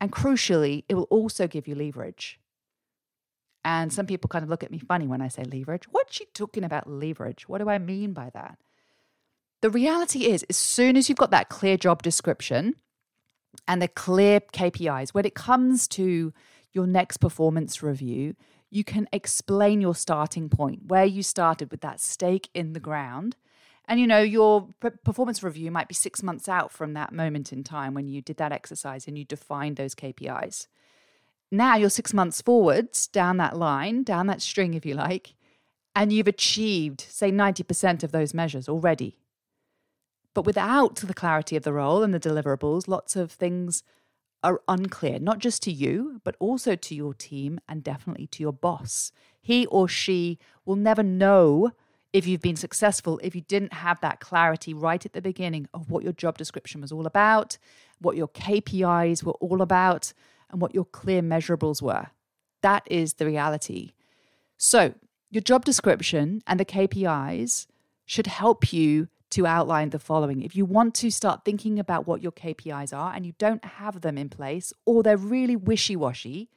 And 0.00 0.12
crucially, 0.12 0.84
it 0.88 0.94
will 0.94 1.04
also 1.04 1.46
give 1.46 1.66
you 1.66 1.74
leverage. 1.74 2.38
And 3.64 3.92
some 3.92 4.06
people 4.06 4.28
kind 4.28 4.44
of 4.44 4.48
look 4.48 4.62
at 4.62 4.70
me 4.70 4.78
funny 4.78 5.08
when 5.08 5.20
I 5.20 5.28
say 5.28 5.42
leverage. 5.42 5.84
What's 5.90 6.16
she 6.16 6.26
talking 6.34 6.62
about 6.62 6.88
leverage? 6.88 7.48
What 7.48 7.58
do 7.58 7.68
I 7.68 7.78
mean 7.78 8.12
by 8.12 8.30
that? 8.32 8.58
The 9.62 9.70
reality 9.70 10.26
is, 10.26 10.44
as 10.44 10.56
soon 10.56 10.96
as 10.96 11.08
you've 11.08 11.18
got 11.18 11.32
that 11.32 11.48
clear 11.48 11.76
job 11.76 12.02
description 12.02 12.76
and 13.66 13.82
the 13.82 13.88
clear 13.88 14.38
KPIs, 14.40 15.10
when 15.10 15.24
it 15.24 15.34
comes 15.34 15.88
to 15.88 16.32
your 16.72 16.86
next 16.86 17.16
performance 17.16 17.82
review, 17.82 18.36
you 18.70 18.84
can 18.84 19.08
explain 19.12 19.80
your 19.80 19.94
starting 19.94 20.48
point, 20.48 20.86
where 20.86 21.04
you 21.04 21.22
started 21.22 21.70
with 21.70 21.80
that 21.82 22.00
stake 22.00 22.48
in 22.54 22.72
the 22.72 22.80
ground. 22.80 23.36
And 23.88 24.00
you 24.00 24.06
know, 24.06 24.20
your 24.20 24.68
performance 25.04 25.42
review 25.42 25.70
might 25.70 25.88
be 25.88 25.94
six 25.94 26.22
months 26.22 26.48
out 26.48 26.72
from 26.72 26.94
that 26.94 27.12
moment 27.12 27.52
in 27.52 27.62
time 27.62 27.94
when 27.94 28.08
you 28.08 28.20
did 28.20 28.36
that 28.38 28.52
exercise 28.52 29.06
and 29.06 29.16
you 29.16 29.24
defined 29.24 29.76
those 29.76 29.94
KPIs. 29.94 30.66
Now 31.52 31.76
you're 31.76 31.90
six 31.90 32.12
months 32.12 32.42
forwards 32.42 33.06
down 33.06 33.36
that 33.36 33.56
line, 33.56 34.02
down 34.02 34.26
that 34.26 34.42
string, 34.42 34.74
if 34.74 34.84
you 34.84 34.94
like, 34.94 35.34
and 35.94 36.12
you've 36.12 36.26
achieved, 36.26 37.00
say, 37.00 37.30
90% 37.30 38.02
of 38.02 38.10
those 38.10 38.34
measures 38.34 38.68
already. 38.68 39.16
But 40.34 40.44
without 40.44 40.96
the 40.96 41.14
clarity 41.14 41.56
of 41.56 41.62
the 41.62 41.72
role 41.72 42.02
and 42.02 42.12
the 42.12 42.20
deliverables, 42.20 42.88
lots 42.88 43.16
of 43.16 43.30
things 43.30 43.84
are 44.42 44.60
unclear, 44.68 45.18
not 45.18 45.38
just 45.38 45.62
to 45.64 45.72
you, 45.72 46.20
but 46.24 46.36
also 46.38 46.76
to 46.76 46.94
your 46.94 47.14
team 47.14 47.58
and 47.68 47.82
definitely 47.82 48.26
to 48.28 48.42
your 48.42 48.52
boss. 48.52 49.12
He 49.40 49.66
or 49.66 49.88
she 49.88 50.38
will 50.64 50.76
never 50.76 51.02
know 51.02 51.72
if 52.12 52.26
you've 52.26 52.40
been 52.40 52.56
successful 52.56 53.20
if 53.22 53.34
you 53.34 53.42
didn't 53.42 53.74
have 53.74 54.00
that 54.00 54.20
clarity 54.20 54.72
right 54.72 55.04
at 55.04 55.12
the 55.12 55.20
beginning 55.20 55.68
of 55.74 55.90
what 55.90 56.02
your 56.02 56.12
job 56.12 56.38
description 56.38 56.80
was 56.80 56.90
all 56.90 57.06
about, 57.06 57.58
what 58.00 58.16
your 58.16 58.28
KPIs 58.28 59.22
were 59.22 59.32
all 59.34 59.60
about, 59.60 60.12
and 60.50 60.60
what 60.60 60.74
your 60.74 60.84
clear 60.86 61.20
measurables 61.20 61.82
were. 61.82 62.06
That 62.62 62.84
is 62.90 63.14
the 63.14 63.26
reality. 63.26 63.92
So, 64.56 64.94
your 65.30 65.42
job 65.42 65.64
description 65.64 66.42
and 66.46 66.58
the 66.58 66.64
KPIs 66.64 67.66
should 68.06 68.28
help 68.28 68.72
you 68.72 69.08
to 69.30 69.46
outline 69.46 69.90
the 69.90 69.98
following. 69.98 70.42
If 70.42 70.54
you 70.54 70.64
want 70.64 70.94
to 70.96 71.10
start 71.10 71.44
thinking 71.44 71.78
about 71.78 72.06
what 72.06 72.22
your 72.22 72.32
KPIs 72.32 72.96
are 72.96 73.12
and 73.12 73.26
you 73.26 73.34
don't 73.38 73.64
have 73.64 74.00
them 74.00 74.16
in 74.16 74.28
place, 74.28 74.72
or 74.84 75.02
they're 75.02 75.16
really 75.16 75.56
wishy 75.56 75.96
washy, 75.96 76.48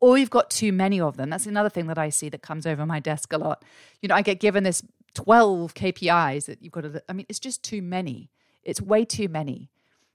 or 0.00 0.18
you've 0.18 0.30
got 0.30 0.50
too 0.50 0.72
many 0.72 1.00
of 1.00 1.16
them, 1.16 1.30
that's 1.30 1.46
another 1.46 1.68
thing 1.68 1.86
that 1.86 1.98
I 1.98 2.08
see 2.08 2.28
that 2.28 2.42
comes 2.42 2.66
over 2.66 2.84
my 2.86 3.00
desk 3.00 3.32
a 3.32 3.38
lot. 3.38 3.64
You 4.00 4.08
know, 4.08 4.14
I 4.14 4.22
get 4.22 4.40
given 4.40 4.64
this 4.64 4.82
12 5.14 5.74
KPIs 5.74 6.46
that 6.46 6.62
you've 6.62 6.72
got 6.72 6.82
to, 6.82 7.02
I 7.08 7.12
mean, 7.12 7.26
it's 7.28 7.38
just 7.38 7.62
too 7.62 7.82
many. 7.82 8.30
It's 8.64 8.80
way 8.80 9.04
too 9.04 9.28
many. 9.28 9.70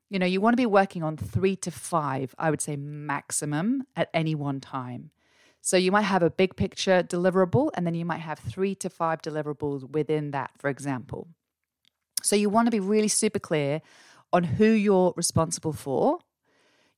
You 0.10 0.20
know, 0.20 0.26
you 0.26 0.40
want 0.40 0.54
to 0.54 0.58
be 0.58 0.66
working 0.66 1.04
on 1.04 1.18
three 1.18 1.58
to 1.58 1.72
five, 1.72 2.34
I 2.40 2.50
would 2.50 2.62
say 2.62 2.78
maximum 2.78 3.84
at 3.96 4.10
any 4.14 4.36
one 4.36 4.62
time. 4.62 5.12
So 5.62 5.76
you 5.76 5.92
might 5.92 6.04
have 6.04 6.24
a 6.24 6.30
big 6.30 6.56
picture 6.56 7.04
deliverable, 7.04 7.72
and 7.74 7.86
then 7.86 7.94
you 7.94 8.06
might 8.06 8.22
have 8.22 8.40
three 8.40 8.74
to 8.76 8.90
five 8.90 9.22
deliverables 9.22 9.90
within 9.90 10.32
that, 10.32 10.52
for 10.58 10.70
example. 10.70 11.28
So 12.28 12.36
you 12.36 12.50
want 12.50 12.68
to 12.68 12.72
be 12.72 12.80
really 12.80 13.08
super 13.08 13.40
clear 13.40 13.82
on 14.34 14.44
who 14.44 14.66
you're 14.66 15.14
responsible 15.16 15.74
for. 15.74 16.20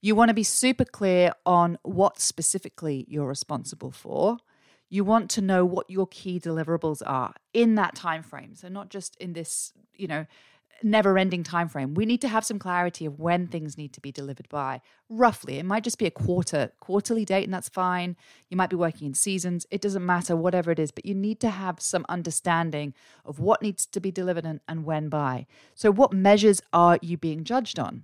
You 0.01 0.15
want 0.15 0.29
to 0.29 0.33
be 0.33 0.43
super 0.43 0.85
clear 0.85 1.33
on 1.45 1.77
what 1.83 2.19
specifically 2.19 3.05
you're 3.07 3.27
responsible 3.27 3.91
for. 3.91 4.37
You 4.89 5.03
want 5.03 5.29
to 5.31 5.41
know 5.41 5.65
what 5.65 5.89
your 5.89 6.07
key 6.07 6.39
deliverables 6.39 7.03
are 7.05 7.33
in 7.53 7.75
that 7.75 7.95
time 7.95 8.23
frame. 8.23 8.55
So 8.55 8.69
not 8.69 8.89
just 8.89 9.15
in 9.17 9.33
this, 9.33 9.73
you 9.95 10.07
know, 10.07 10.25
never 10.83 11.17
ending 11.17 11.43
time 11.43 11.67
frame 11.67 11.93
we 11.93 12.05
need 12.05 12.21
to 12.21 12.27
have 12.27 12.45
some 12.45 12.59
clarity 12.59 13.05
of 13.05 13.19
when 13.19 13.47
things 13.47 13.77
need 13.77 13.93
to 13.93 14.01
be 14.01 14.11
delivered 14.11 14.47
by 14.49 14.81
roughly. 15.09 15.57
It 15.57 15.65
might 15.65 15.83
just 15.83 15.97
be 15.97 16.05
a 16.05 16.11
quarter 16.11 16.71
quarterly 16.79 17.25
date 17.25 17.45
and 17.45 17.53
that's 17.53 17.69
fine. 17.69 18.15
You 18.49 18.57
might 18.57 18.69
be 18.69 18.75
working 18.75 19.07
in 19.07 19.13
seasons. 19.13 19.65
It 19.71 19.81
doesn't 19.81 20.05
matter 20.05 20.35
whatever 20.35 20.71
it 20.71 20.79
is 20.79 20.91
but 20.91 21.05
you 21.05 21.15
need 21.15 21.39
to 21.41 21.49
have 21.49 21.79
some 21.79 22.05
understanding 22.09 22.93
of 23.25 23.39
what 23.39 23.61
needs 23.61 23.85
to 23.87 23.99
be 23.99 24.11
delivered 24.11 24.45
and, 24.45 24.59
and 24.67 24.85
when 24.85 25.09
by. 25.09 25.47
So 25.75 25.91
what 25.91 26.13
measures 26.13 26.61
are 26.73 26.99
you 27.01 27.17
being 27.17 27.43
judged 27.43 27.79
on 27.79 28.03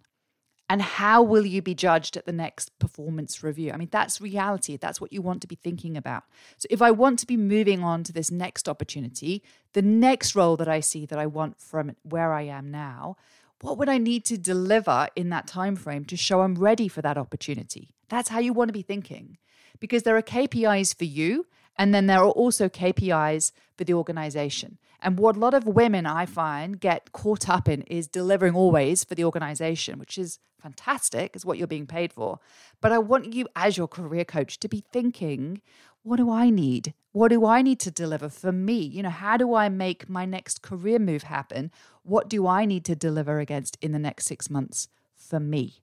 and 0.70 0.82
how 0.82 1.22
will 1.22 1.46
you 1.46 1.62
be 1.62 1.76
judged 1.76 2.18
at 2.18 2.26
the 2.26 2.32
next 2.32 2.78
performance 2.80 3.44
review? 3.44 3.72
I 3.72 3.78
mean, 3.78 3.90
that's 3.92 4.20
reality. 4.20 4.78
That's 4.78 5.00
what 5.00 5.14
you 5.14 5.22
want 5.22 5.42
to 5.42 5.48
be 5.48 5.56
thinking 5.56 5.96
about. 5.96 6.24
So, 6.58 6.68
if 6.70 6.82
I 6.82 6.92
want 6.92 7.20
to 7.20 7.28
be 7.28 7.38
moving 7.38 7.84
on 7.84 8.04
to 8.04 8.14
this 8.14 8.32
next 8.32 8.68
opportunity, 8.68 9.44
the 9.74 9.84
next 9.84 10.36
role 10.36 10.58
that 10.58 10.68
I 10.68 10.80
see 10.80 11.06
that 11.06 11.20
I 11.20 11.28
want 11.28 11.60
from 11.60 11.96
where 12.04 12.34
I 12.34 12.44
am 12.44 12.72
now, 12.72 13.18
what 13.62 13.78
would 13.78 13.90
I 13.90 13.98
need 13.98 14.26
to 14.26 14.38
deliver 14.38 15.08
in 15.16 15.30
that 15.30 15.48
time 15.48 15.76
frame 15.76 16.06
to 16.06 16.18
show 16.18 16.42
I'm 16.42 16.56
ready 16.56 16.88
for 16.88 17.02
that 17.02 17.18
opportunity? 17.18 17.90
That's 18.10 18.30
how 18.30 18.40
you 18.40 18.54
want 18.54 18.70
to 18.70 18.74
be 18.74 18.82
thinking. 18.82 19.38
Because 19.80 20.04
there 20.04 20.18
are 20.18 20.22
KPIs 20.22 20.96
for 20.98 21.06
you, 21.06 21.46
and 21.78 21.94
then 21.94 22.08
there 22.08 22.20
are 22.20 22.30
also 22.30 22.70
KPIs 22.70 23.52
for 23.78 23.84
the 23.84 23.94
organization. 23.94 24.78
And 25.02 25.20
what 25.20 25.36
a 25.36 25.40
lot 25.40 25.54
of 25.54 25.68
women 25.68 26.06
I 26.06 26.26
find 26.26 26.80
get 26.80 27.12
caught 27.12 27.50
up 27.50 27.68
in 27.68 27.82
is 27.84 28.08
delivering 28.08 28.56
always 28.56 29.04
for 29.04 29.14
the 29.14 29.26
organization, 29.26 30.00
which 30.00 30.18
is 30.18 30.40
fantastic, 30.62 31.36
is 31.36 31.46
what 31.46 31.58
you're 31.58 31.68
being 31.68 31.86
paid 31.86 32.12
for. 32.12 32.40
But 32.82 32.92
I 32.92 32.98
want 32.98 33.34
you, 33.34 33.48
as 33.56 33.78
your 33.78 33.88
career 33.88 34.26
coach, 34.26 34.60
to 34.60 34.68
be 34.68 34.84
thinking, 34.92 35.62
what 36.02 36.18
do 36.18 36.32
I 36.32 36.50
need? 36.50 36.94
What 37.12 37.30
do 37.30 37.46
I 37.46 37.62
need 37.62 37.80
to 37.82 37.92
deliver 37.92 38.30
for 38.30 38.52
me? 38.52 38.80
You 38.80 39.04
know, 39.04 39.10
how 39.10 39.38
do 39.38 39.54
I 39.54 39.70
make 39.70 40.10
my 40.10 40.26
next 40.26 40.62
career 40.62 41.00
move 41.00 41.24
happen? 41.24 41.72
What 42.04 42.30
do 42.30 42.48
I 42.48 42.66
need 42.66 42.86
to 42.86 42.96
deliver 42.96 43.40
against 43.40 43.78
in 43.82 43.92
the 43.92 44.00
next 44.00 44.26
six 44.26 44.50
months 44.50 44.88
for 45.16 45.40
me? 45.40 45.82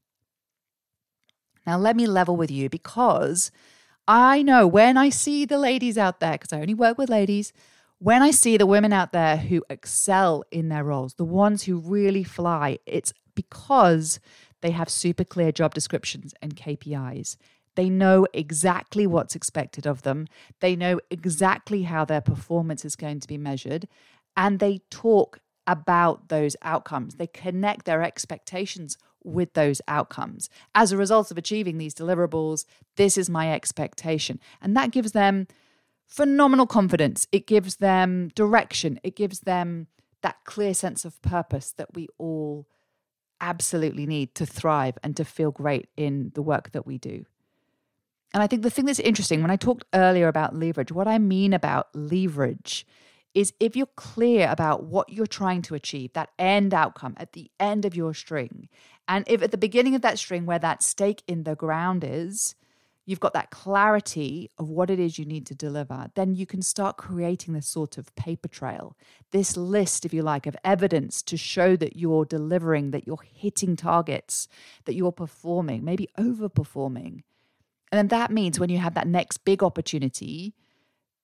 Now, 1.66 1.78
let 1.78 1.96
me 1.96 2.06
level 2.06 2.36
with 2.36 2.50
you 2.50 2.68
because 2.68 3.50
I 4.08 4.42
know 4.42 4.66
when 4.66 4.96
I 4.96 5.10
see 5.10 5.44
the 5.44 5.58
ladies 5.58 5.96
out 5.96 6.20
there, 6.20 6.32
because 6.32 6.52
I 6.52 6.60
only 6.60 6.74
work 6.74 6.98
with 6.98 7.08
ladies, 7.08 7.52
when 7.98 8.20
I 8.20 8.32
see 8.32 8.56
the 8.56 8.66
women 8.66 8.92
out 8.92 9.12
there 9.12 9.36
who 9.36 9.64
excel 9.70 10.42
in 10.50 10.68
their 10.68 10.82
roles, 10.82 11.14
the 11.14 11.24
ones 11.24 11.62
who 11.64 11.78
really 11.78 12.24
fly, 12.24 12.78
it's 12.84 13.12
because 13.34 14.18
they 14.60 14.72
have 14.72 14.88
super 14.88 15.24
clear 15.24 15.52
job 15.52 15.72
descriptions 15.72 16.34
and 16.42 16.56
KPIs. 16.56 17.36
They 17.74 17.88
know 17.88 18.26
exactly 18.34 19.06
what's 19.06 19.36
expected 19.36 19.86
of 19.86 20.02
them. 20.02 20.26
They 20.60 20.76
know 20.76 21.00
exactly 21.10 21.82
how 21.84 22.04
their 22.04 22.20
performance 22.20 22.84
is 22.84 22.96
going 22.96 23.20
to 23.20 23.28
be 23.28 23.38
measured. 23.38 23.88
And 24.36 24.58
they 24.58 24.80
talk 24.90 25.38
about 25.66 26.28
those 26.28 26.56
outcomes. 26.62 27.14
They 27.14 27.28
connect 27.28 27.86
their 27.86 28.02
expectations 28.02 28.98
with 29.24 29.54
those 29.54 29.80
outcomes. 29.88 30.48
As 30.74 30.92
a 30.92 30.96
result 30.96 31.30
of 31.30 31.38
achieving 31.38 31.78
these 31.78 31.94
deliverables, 31.94 32.64
this 32.96 33.16
is 33.16 33.30
my 33.30 33.52
expectation. 33.52 34.40
And 34.60 34.76
that 34.76 34.90
gives 34.90 35.12
them 35.12 35.46
phenomenal 36.06 36.66
confidence. 36.66 37.26
It 37.32 37.46
gives 37.46 37.76
them 37.76 38.28
direction. 38.34 39.00
It 39.02 39.16
gives 39.16 39.40
them 39.40 39.86
that 40.22 40.44
clear 40.44 40.74
sense 40.74 41.04
of 41.04 41.20
purpose 41.22 41.72
that 41.72 41.94
we 41.94 42.08
all 42.18 42.66
absolutely 43.40 44.06
need 44.06 44.34
to 44.36 44.46
thrive 44.46 44.96
and 45.02 45.16
to 45.16 45.24
feel 45.24 45.50
great 45.50 45.88
in 45.96 46.30
the 46.34 46.42
work 46.42 46.70
that 46.72 46.86
we 46.86 46.98
do. 46.98 47.24
And 48.34 48.42
I 48.42 48.46
think 48.46 48.62
the 48.62 48.70
thing 48.70 48.86
that's 48.86 49.00
interesting, 49.00 49.42
when 49.42 49.50
I 49.50 49.56
talked 49.56 49.84
earlier 49.92 50.28
about 50.28 50.54
leverage, 50.54 50.92
what 50.92 51.08
I 51.08 51.18
mean 51.18 51.52
about 51.52 51.88
leverage 51.94 52.86
is 53.34 53.52
if 53.60 53.76
you're 53.76 53.86
clear 53.96 54.48
about 54.50 54.84
what 54.84 55.08
you're 55.08 55.26
trying 55.26 55.62
to 55.62 55.74
achieve, 55.74 56.12
that 56.12 56.30
end 56.38 56.74
outcome 56.74 57.14
at 57.16 57.32
the 57.32 57.50
end 57.58 57.84
of 57.84 57.94
your 57.94 58.14
string, 58.14 58.68
and 59.08 59.24
if 59.26 59.42
at 59.42 59.50
the 59.50 59.58
beginning 59.58 59.94
of 59.94 60.02
that 60.02 60.18
string, 60.18 60.46
where 60.46 60.58
that 60.58 60.82
stake 60.82 61.22
in 61.26 61.44
the 61.44 61.56
ground 61.56 62.04
is, 62.04 62.54
you've 63.04 63.20
got 63.20 63.32
that 63.32 63.50
clarity 63.50 64.50
of 64.58 64.68
what 64.68 64.90
it 64.90 65.00
is 65.00 65.18
you 65.18 65.24
need 65.24 65.44
to 65.46 65.54
deliver, 65.54 66.10
then 66.14 66.34
you 66.34 66.46
can 66.46 66.62
start 66.62 66.96
creating 66.96 67.52
this 67.52 67.66
sort 67.66 67.98
of 67.98 68.14
paper 68.14 68.48
trail, 68.48 68.96
this 69.32 69.56
list, 69.56 70.04
if 70.04 70.14
you 70.14 70.22
like, 70.22 70.46
of 70.46 70.56
evidence 70.64 71.20
to 71.22 71.36
show 71.36 71.74
that 71.76 71.96
you're 71.96 72.24
delivering, 72.24 72.92
that 72.92 73.06
you're 73.06 73.24
hitting 73.34 73.74
targets, 73.74 74.46
that 74.84 74.94
you're 74.94 75.12
performing, 75.12 75.84
maybe 75.84 76.08
overperforming. 76.18 77.22
And 77.90 77.98
then 77.98 78.08
that 78.08 78.30
means 78.30 78.60
when 78.60 78.70
you 78.70 78.78
have 78.78 78.94
that 78.94 79.08
next 79.08 79.38
big 79.38 79.62
opportunity 79.62 80.54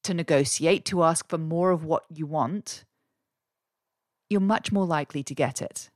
to 0.09 0.15
negotiate, 0.15 0.85
to 0.87 1.05
ask 1.05 1.29
for 1.29 1.39
more 1.39 1.71
of 1.71 1.85
what 1.85 2.05
you 2.09 2.27
want, 2.27 2.85
you're 4.31 4.41
much 4.41 4.73
more 4.73 4.87
likely 4.87 5.23
to 5.23 5.35
get 5.35 5.63
it. 5.63 5.91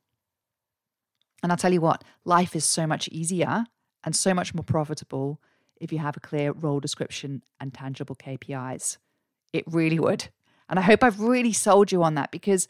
And 1.42 1.50
I'll 1.50 1.58
tell 1.58 1.72
you 1.72 1.80
what, 1.80 2.04
life 2.24 2.54
is 2.54 2.64
so 2.64 2.86
much 2.86 3.08
easier 3.08 3.64
and 4.04 4.14
so 4.14 4.32
much 4.34 4.54
more 4.54 4.64
profitable 4.64 5.40
if 5.80 5.92
you 5.92 5.98
have 5.98 6.16
a 6.16 6.20
clear 6.20 6.52
role 6.52 6.78
description 6.78 7.42
and 7.58 7.74
tangible 7.74 8.14
KPIs. 8.14 8.98
It 9.52 9.64
really 9.66 9.98
would. 9.98 10.28
And 10.68 10.78
I 10.78 10.82
hope 10.82 11.02
I've 11.02 11.20
really 11.20 11.52
sold 11.52 11.90
you 11.90 12.02
on 12.02 12.14
that 12.14 12.30
because 12.30 12.68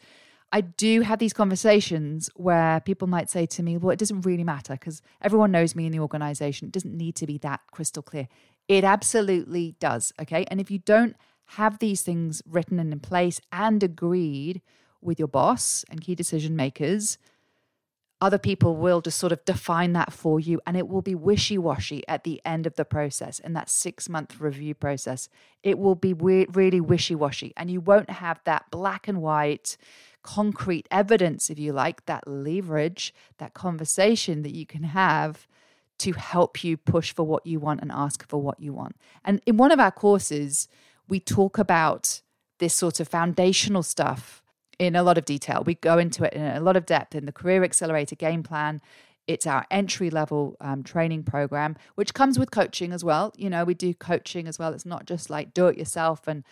I 0.51 0.61
do 0.61 1.01
have 1.01 1.19
these 1.19 1.33
conversations 1.33 2.29
where 2.35 2.79
people 2.79 3.07
might 3.07 3.29
say 3.29 3.45
to 3.47 3.63
me, 3.63 3.77
well, 3.77 3.91
it 3.91 3.99
doesn't 3.99 4.21
really 4.21 4.43
matter 4.43 4.73
because 4.73 5.01
everyone 5.21 5.51
knows 5.51 5.75
me 5.75 5.85
in 5.85 5.91
the 5.91 5.99
organization. 5.99 6.67
It 6.67 6.73
doesn't 6.73 6.95
need 6.95 7.15
to 7.17 7.27
be 7.27 7.37
that 7.39 7.61
crystal 7.71 8.03
clear. 8.03 8.27
It 8.67 8.83
absolutely 8.83 9.75
does. 9.79 10.13
Okay. 10.21 10.45
And 10.49 10.61
if 10.61 10.71
you 10.71 10.79
don't 10.79 11.15
have 11.45 11.79
these 11.79 12.01
things 12.01 12.41
written 12.47 12.79
and 12.79 12.91
in 12.91 12.99
place 12.99 13.39
and 13.51 13.83
agreed 13.83 14.61
with 15.01 15.19
your 15.19 15.27
boss 15.27 15.83
and 15.89 16.01
key 16.01 16.15
decision 16.15 16.55
makers, 16.55 17.17
other 18.21 18.37
people 18.37 18.77
will 18.77 19.01
just 19.01 19.19
sort 19.19 19.33
of 19.33 19.43
define 19.43 19.91
that 19.91 20.13
for 20.13 20.39
you 20.39 20.61
and 20.65 20.77
it 20.77 20.87
will 20.87 21.01
be 21.01 21.13
wishy-washy 21.13 22.07
at 22.07 22.23
the 22.23 22.41
end 22.45 22.65
of 22.65 22.75
the 22.75 22.85
process 22.85 23.39
in 23.39 23.51
that 23.51 23.69
six 23.69 24.07
month 24.07 24.39
review 24.39 24.73
process. 24.73 25.27
It 25.61 25.77
will 25.77 25.95
be 25.95 26.13
we- 26.13 26.47
really 26.53 26.79
wishy-washy 26.79 27.51
and 27.57 27.69
you 27.69 27.81
won't 27.81 28.09
have 28.09 28.39
that 28.45 28.71
black 28.71 29.09
and 29.09 29.21
white 29.21 29.75
concrete 30.21 30.87
evidence 30.89 31.49
if 31.49 31.59
you 31.59 31.73
like 31.73 32.05
that 32.05 32.25
leverage 32.25 33.13
that 33.39 33.53
conversation 33.53 34.41
that 34.43 34.55
you 34.55 34.65
can 34.65 34.83
have 34.83 35.45
to 35.99 36.13
help 36.13 36.63
you 36.63 36.77
push 36.77 37.13
for 37.13 37.23
what 37.23 37.45
you 37.45 37.59
want 37.59 37.81
and 37.81 37.91
ask 37.91 38.27
for 38.27 38.41
what 38.41 38.59
you 38.59 38.71
want. 38.71 38.95
And 39.25 39.41
in 39.45 39.57
one 39.57 39.71
of 39.71 39.81
our 39.81 39.91
courses 39.91 40.69
we 41.07 41.19
talk 41.19 41.57
about 41.57 42.21
this 42.59 42.73
sort 42.73 42.99
of 42.99 43.07
foundational 43.07 43.83
stuff 43.83 44.43
in 44.79 44.95
a 44.95 45.03
lot 45.03 45.17
of 45.17 45.25
detail. 45.25 45.63
We 45.65 45.75
go 45.75 45.97
into 45.97 46.23
it 46.23 46.33
in 46.33 46.43
a 46.43 46.59
lot 46.59 46.75
of 46.75 46.85
depth 46.85 47.15
in 47.15 47.25
the 47.25 47.31
Career 47.31 47.63
Accelerator 47.63 48.15
game 48.15 48.43
plan. 48.43 48.81
It's 49.27 49.47
our 49.47 49.65
entry 49.71 50.09
level 50.09 50.57
um, 50.59 50.83
training 50.83 51.23
program, 51.23 51.77
which 51.95 52.13
comes 52.13 52.37
with 52.37 52.51
coaching 52.51 52.91
as 52.91 53.03
well. 53.03 53.33
You 53.37 53.49
know, 53.49 53.63
we 53.63 53.73
do 53.73 53.93
coaching 53.93 54.47
as 54.47 54.59
well. 54.59 54.73
It's 54.73 54.85
not 54.85 55.05
just 55.05 55.29
like 55.29 55.53
do 55.53 55.67
it 55.67 55.77
yourself 55.77 56.27
and 56.27 56.43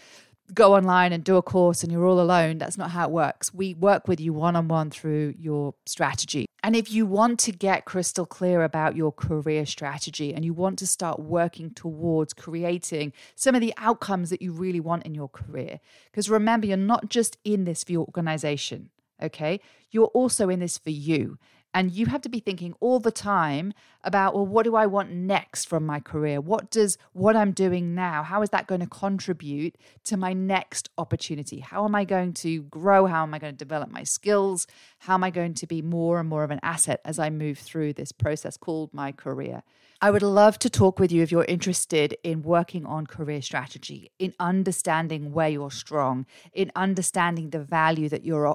go 0.54 0.76
online 0.76 1.14
and 1.14 1.24
do 1.24 1.38
a 1.38 1.42
course 1.42 1.84
and 1.84 1.92
you're 1.92 2.06
all 2.06 2.20
alone. 2.20 2.58
That's 2.58 2.78
not 2.78 2.92
how 2.92 3.08
it 3.08 3.12
works. 3.12 3.54
We 3.54 3.74
work 3.74 4.08
with 4.08 4.20
you 4.20 4.34
one 4.34 4.56
on 4.56 4.68
one 4.68 4.90
through 4.90 5.36
your 5.38 5.74
strategy. 5.86 6.46
And 6.64 6.76
if 6.76 6.92
you 6.92 7.08
want 7.08 7.40
to 7.42 7.52
get 7.52 7.86
crystal 7.86 8.26
clear 8.26 8.64
about 8.64 8.96
your 8.96 9.12
career 9.12 9.66
strategy 9.66 10.32
and 10.34 10.46
you 10.46 10.54
want 10.54 10.78
to 10.80 10.88
start 10.88 11.20
working 11.20 11.72
towards 11.72 12.34
creating 12.34 13.14
some 13.36 13.56
of 13.56 13.62
the 13.62 13.74
outcomes 13.78 14.30
that 14.30 14.44
you 14.44 14.52
really 14.52 14.80
want 14.80 15.04
in 15.04 15.16
your 15.16 15.30
career, 15.30 15.80
because 16.12 16.30
remember, 16.30 16.68
you're 16.68 16.78
not 16.78 17.10
just 17.10 17.38
in 17.44 17.64
this 17.64 17.84
for 17.84 17.94
your 17.94 18.06
organization, 18.06 18.92
okay? 19.22 19.60
You're 19.90 20.06
also 20.08 20.50
in 20.50 20.60
this 20.60 20.78
for 20.78 20.92
you. 20.92 21.40
And 21.74 21.92
you 21.92 22.08
have 22.08 22.22
to 22.22 22.30
be 22.30 22.40
thinking 22.40 22.74
all 22.80 23.00
the 23.00 23.12
time 23.12 23.74
about, 24.04 24.34
well, 24.34 24.46
what 24.46 24.64
do 24.64 24.76
I 24.76 24.86
want 24.86 25.12
next 25.12 25.66
from 25.66 25.86
my 25.86 26.00
career? 26.00 26.42
What 26.42 26.70
does 26.70 26.98
what 27.14 27.36
I'm 27.36 27.52
doing 27.52 27.96
now, 27.96 28.24
how 28.24 28.42
is 28.42 28.50
that 28.50 28.68
going 28.68 28.82
to 28.82 28.88
contribute 28.88 29.76
to 30.06 30.18
my 30.18 30.34
next 30.34 30.90
opportunity? 30.98 31.60
How 31.60 31.86
am 31.86 31.96
I 31.96 32.04
going 32.04 32.34
to 32.34 32.64
grow? 32.64 33.06
How 33.06 33.24
am 33.24 33.34
I 33.34 33.40
going 33.40 33.54
to 33.54 33.58
develop 33.58 33.90
my 33.90 34.04
skills? 34.04 34.68
How 35.00 35.14
am 35.14 35.24
I 35.24 35.30
going 35.30 35.54
to 35.56 35.68
be 35.68 35.82
more 35.82 36.20
and 36.20 36.28
more 36.28 36.44
of 36.44 36.52
an 36.52 36.60
asset 36.64 37.00
as 37.06 37.20
I 37.20 37.30
move 37.30 37.60
through 37.60 37.94
this 37.94 38.12
process 38.12 38.58
called 38.58 38.94
my 38.94 39.12
career? 39.12 39.64
I 40.04 40.10
would 40.10 40.24
love 40.24 40.58
to 40.60 40.70
talk 40.70 41.00
with 41.00 41.12
you 41.12 41.22
if 41.22 41.32
you're 41.32 41.46
interested 41.46 42.18
in 42.24 42.42
working 42.42 42.88
on 42.88 43.06
career 43.06 43.40
strategy, 43.44 44.12
in 44.18 44.34
understanding 44.40 45.32
where 45.32 45.50
you're 45.50 45.70
strong, 45.70 46.26
in 46.54 46.72
understanding 46.76 47.52
the 47.52 47.60
value 47.60 48.10
that 48.10 48.26
you're 48.26 48.48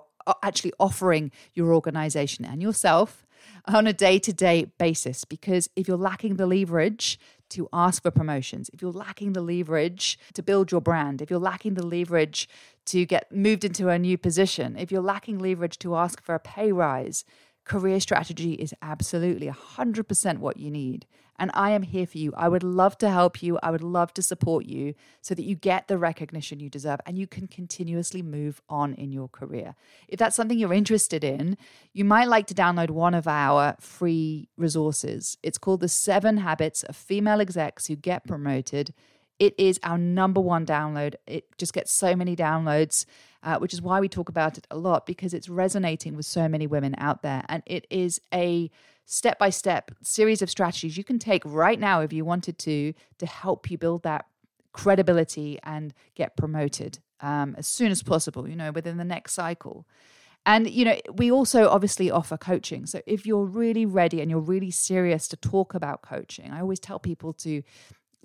actually 0.43 0.73
offering 0.79 1.31
your 1.55 1.75
organization 1.75 2.45
and 2.45 2.63
yourself 2.63 3.27
on 3.67 3.87
a 3.87 3.93
day 3.93 4.19
to 4.19 4.33
day 4.33 4.67
basis. 4.79 5.25
Because 5.25 5.69
if 5.77 5.89
you're 5.89 5.97
lacking 5.97 6.37
the 6.37 6.47
leverage 6.47 7.19
to 7.51 7.69
ask 7.73 8.03
for 8.03 8.11
promotions, 8.11 8.71
if 8.73 8.83
you're 8.83 8.93
lacking 8.93 9.33
the 9.33 9.41
leverage 9.41 10.19
to 10.35 10.43
build 10.43 10.73
your 10.73 10.81
brand, 10.81 11.23
if 11.23 11.31
you're 11.31 11.39
lacking 11.39 11.75
the 11.75 11.87
leverage 11.87 12.49
to 12.87 13.05
get 13.05 13.31
moved 13.33 13.65
into 13.65 13.89
a 13.89 13.99
new 13.99 14.19
position, 14.19 14.77
if 14.77 14.91
you're 14.91 15.03
lacking 15.03 15.39
leverage 15.39 15.79
to 15.79 15.97
ask 15.97 16.23
for 16.23 16.35
a 16.35 16.41
pay 16.41 16.73
rise, 16.73 17.25
career 17.65 18.01
strategy 18.01 18.55
is 18.55 18.75
absolutely 18.81 19.49
100% 19.49 20.39
what 20.39 20.57
you 20.57 20.71
need. 20.71 21.07
And 21.39 21.51
I 21.55 21.71
am 21.71 21.83
here 21.83 22.07
for 22.07 22.19
you. 22.19 22.33
I 22.37 22.49
would 22.49 22.63
love 22.63 22.97
to 22.99 23.11
help 23.11 23.43
you. 23.43 23.59
I 23.63 23.71
would 23.71 23.83
love 23.83 24.15
to 24.15 24.23
support 24.23 24.67
you 24.67 24.95
so 25.21 25.35
that 25.35 25.45
you 25.45 25.55
get 25.55 25.89
the 25.89 25.99
recognition 25.99 26.61
you 26.61 26.71
deserve 26.71 27.01
and 27.07 27.19
you 27.19 27.27
can 27.27 27.47
continuously 27.47 28.23
move 28.23 28.61
on 28.69 28.95
in 28.95 29.13
your 29.13 29.29
career. 29.29 29.75
If 30.09 30.19
that's 30.19 30.37
something 30.37 30.59
you're 30.59 30.73
interested 30.73 31.25
in, 31.25 31.57
you 31.93 32.05
might 32.05 32.29
like 32.29 32.47
to 32.49 32.55
download 32.55 32.91
one 32.91 33.15
of 33.15 33.29
our 33.29 33.77
free 33.81 34.49
resources. 34.57 35.39
It's 35.43 35.59
called 35.59 35.81
The 35.81 35.89
Seven 35.89 36.39
Habits 36.39 36.83
of 36.83 36.97
Female 36.97 37.41
Execs 37.41 37.87
Who 37.87 37.97
Get 37.97 38.27
Promoted. 38.27 38.95
It 39.39 39.55
is 39.59 39.79
our 39.83 39.99
number 39.99 40.41
one 40.41 40.65
download. 40.65 41.15
It 41.27 41.45
just 41.59 41.75
gets 41.75 41.93
so 41.93 42.17
many 42.17 42.35
downloads, 42.35 43.05
uh, 43.43 43.59
which 43.59 43.75
is 43.75 43.83
why 43.83 44.01
we 44.01 44.09
talk 44.09 44.29
about 44.29 44.57
it 44.57 44.67
a 44.71 44.79
lot 44.79 45.05
because 45.05 45.35
it's 45.35 45.49
resonating 45.49 46.17
with 46.17 46.25
so 46.27 46.49
many 46.49 46.67
women 46.67 46.95
out 46.97 47.23
there. 47.23 47.45
And 47.49 47.63
it 47.67 47.87
is 47.91 48.21
a 48.33 48.71
step 49.07 49.39
by 49.39 49.49
step 49.49 49.93
series 50.03 50.43
of 50.43 50.51
strategies 50.51 50.97
you 50.97 51.05
can 51.05 51.19
take 51.19 51.43
right 51.45 51.79
now 51.79 52.01
if 52.01 52.13
you 52.13 52.25
wanted 52.25 52.59
to 52.59 52.93
to 53.19 53.27
help 53.27 53.71
you 53.71 53.79
build 53.79 54.03
that 54.03 54.27
credibility 54.73 55.59
and 55.63 55.95
get 56.15 56.37
promoted 56.37 56.99
um, 57.21 57.55
as 57.57 57.67
soon 57.67 57.91
as 57.91 58.03
possible 58.03 58.49
you 58.49 58.57
know 58.57 58.71
within 58.71 58.99
the 58.99 59.05
next 59.05 59.33
cycle. 59.33 59.87
And 60.45 60.71
you 60.71 60.85
know 60.85 60.97
we 61.15 61.33
also 61.33 61.69
obviously 61.69 62.11
offer 62.11 62.37
coaching. 62.37 62.87
So 62.87 63.01
if 63.07 63.27
you're 63.27 63.47
really 63.47 63.87
ready 63.87 64.21
and 64.21 64.31
you're 64.31 64.39
really 64.39 64.71
serious 64.71 65.27
to 65.29 65.37
talk 65.37 65.75
about 65.75 66.03
coaching 66.03 66.53
i 66.53 66.61
always 66.61 66.81
tell 66.81 66.99
people 66.99 67.33
to 67.33 67.63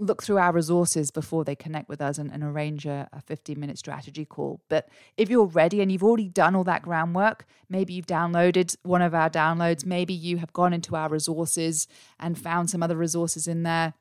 look 0.02 0.24
through 0.24 0.40
our 0.40 0.52
resources 0.52 1.12
before 1.12 1.46
they 1.46 1.56
connect 1.56 1.88
with 1.88 2.02
us 2.02 2.18
and, 2.18 2.32
and 2.32 2.44
arrange 2.44 2.86
a, 2.86 3.08
a 3.14 3.22
15 3.22 3.60
minute 3.60 3.78
strategy 3.78 4.26
call. 4.26 4.62
But 4.68 4.90
if 5.16 5.30
you're 5.30 5.46
ready 5.46 5.82
and 5.82 5.92
you've 5.92 6.04
already 6.04 6.28
done 6.28 6.56
all 6.56 6.64
that 6.64 6.82
groundwork, 6.82 7.46
maybe 7.70 7.94
you've 7.94 8.08
downloaded 8.08 8.76
one 8.84 9.02
of 9.02 9.14
our 9.14 9.30
downloads, 9.30 9.86
maybe 9.86 10.14
you 10.14 10.38
have 10.38 10.52
gone 10.54 10.74
into 10.74 10.96
our 10.96 11.08
resources 11.08 11.88
and 12.20 12.38
found 12.38 12.70
some 12.70 12.82
other 12.82 12.98
resources 12.98 13.48
in 13.48 13.64
there. 13.64 13.94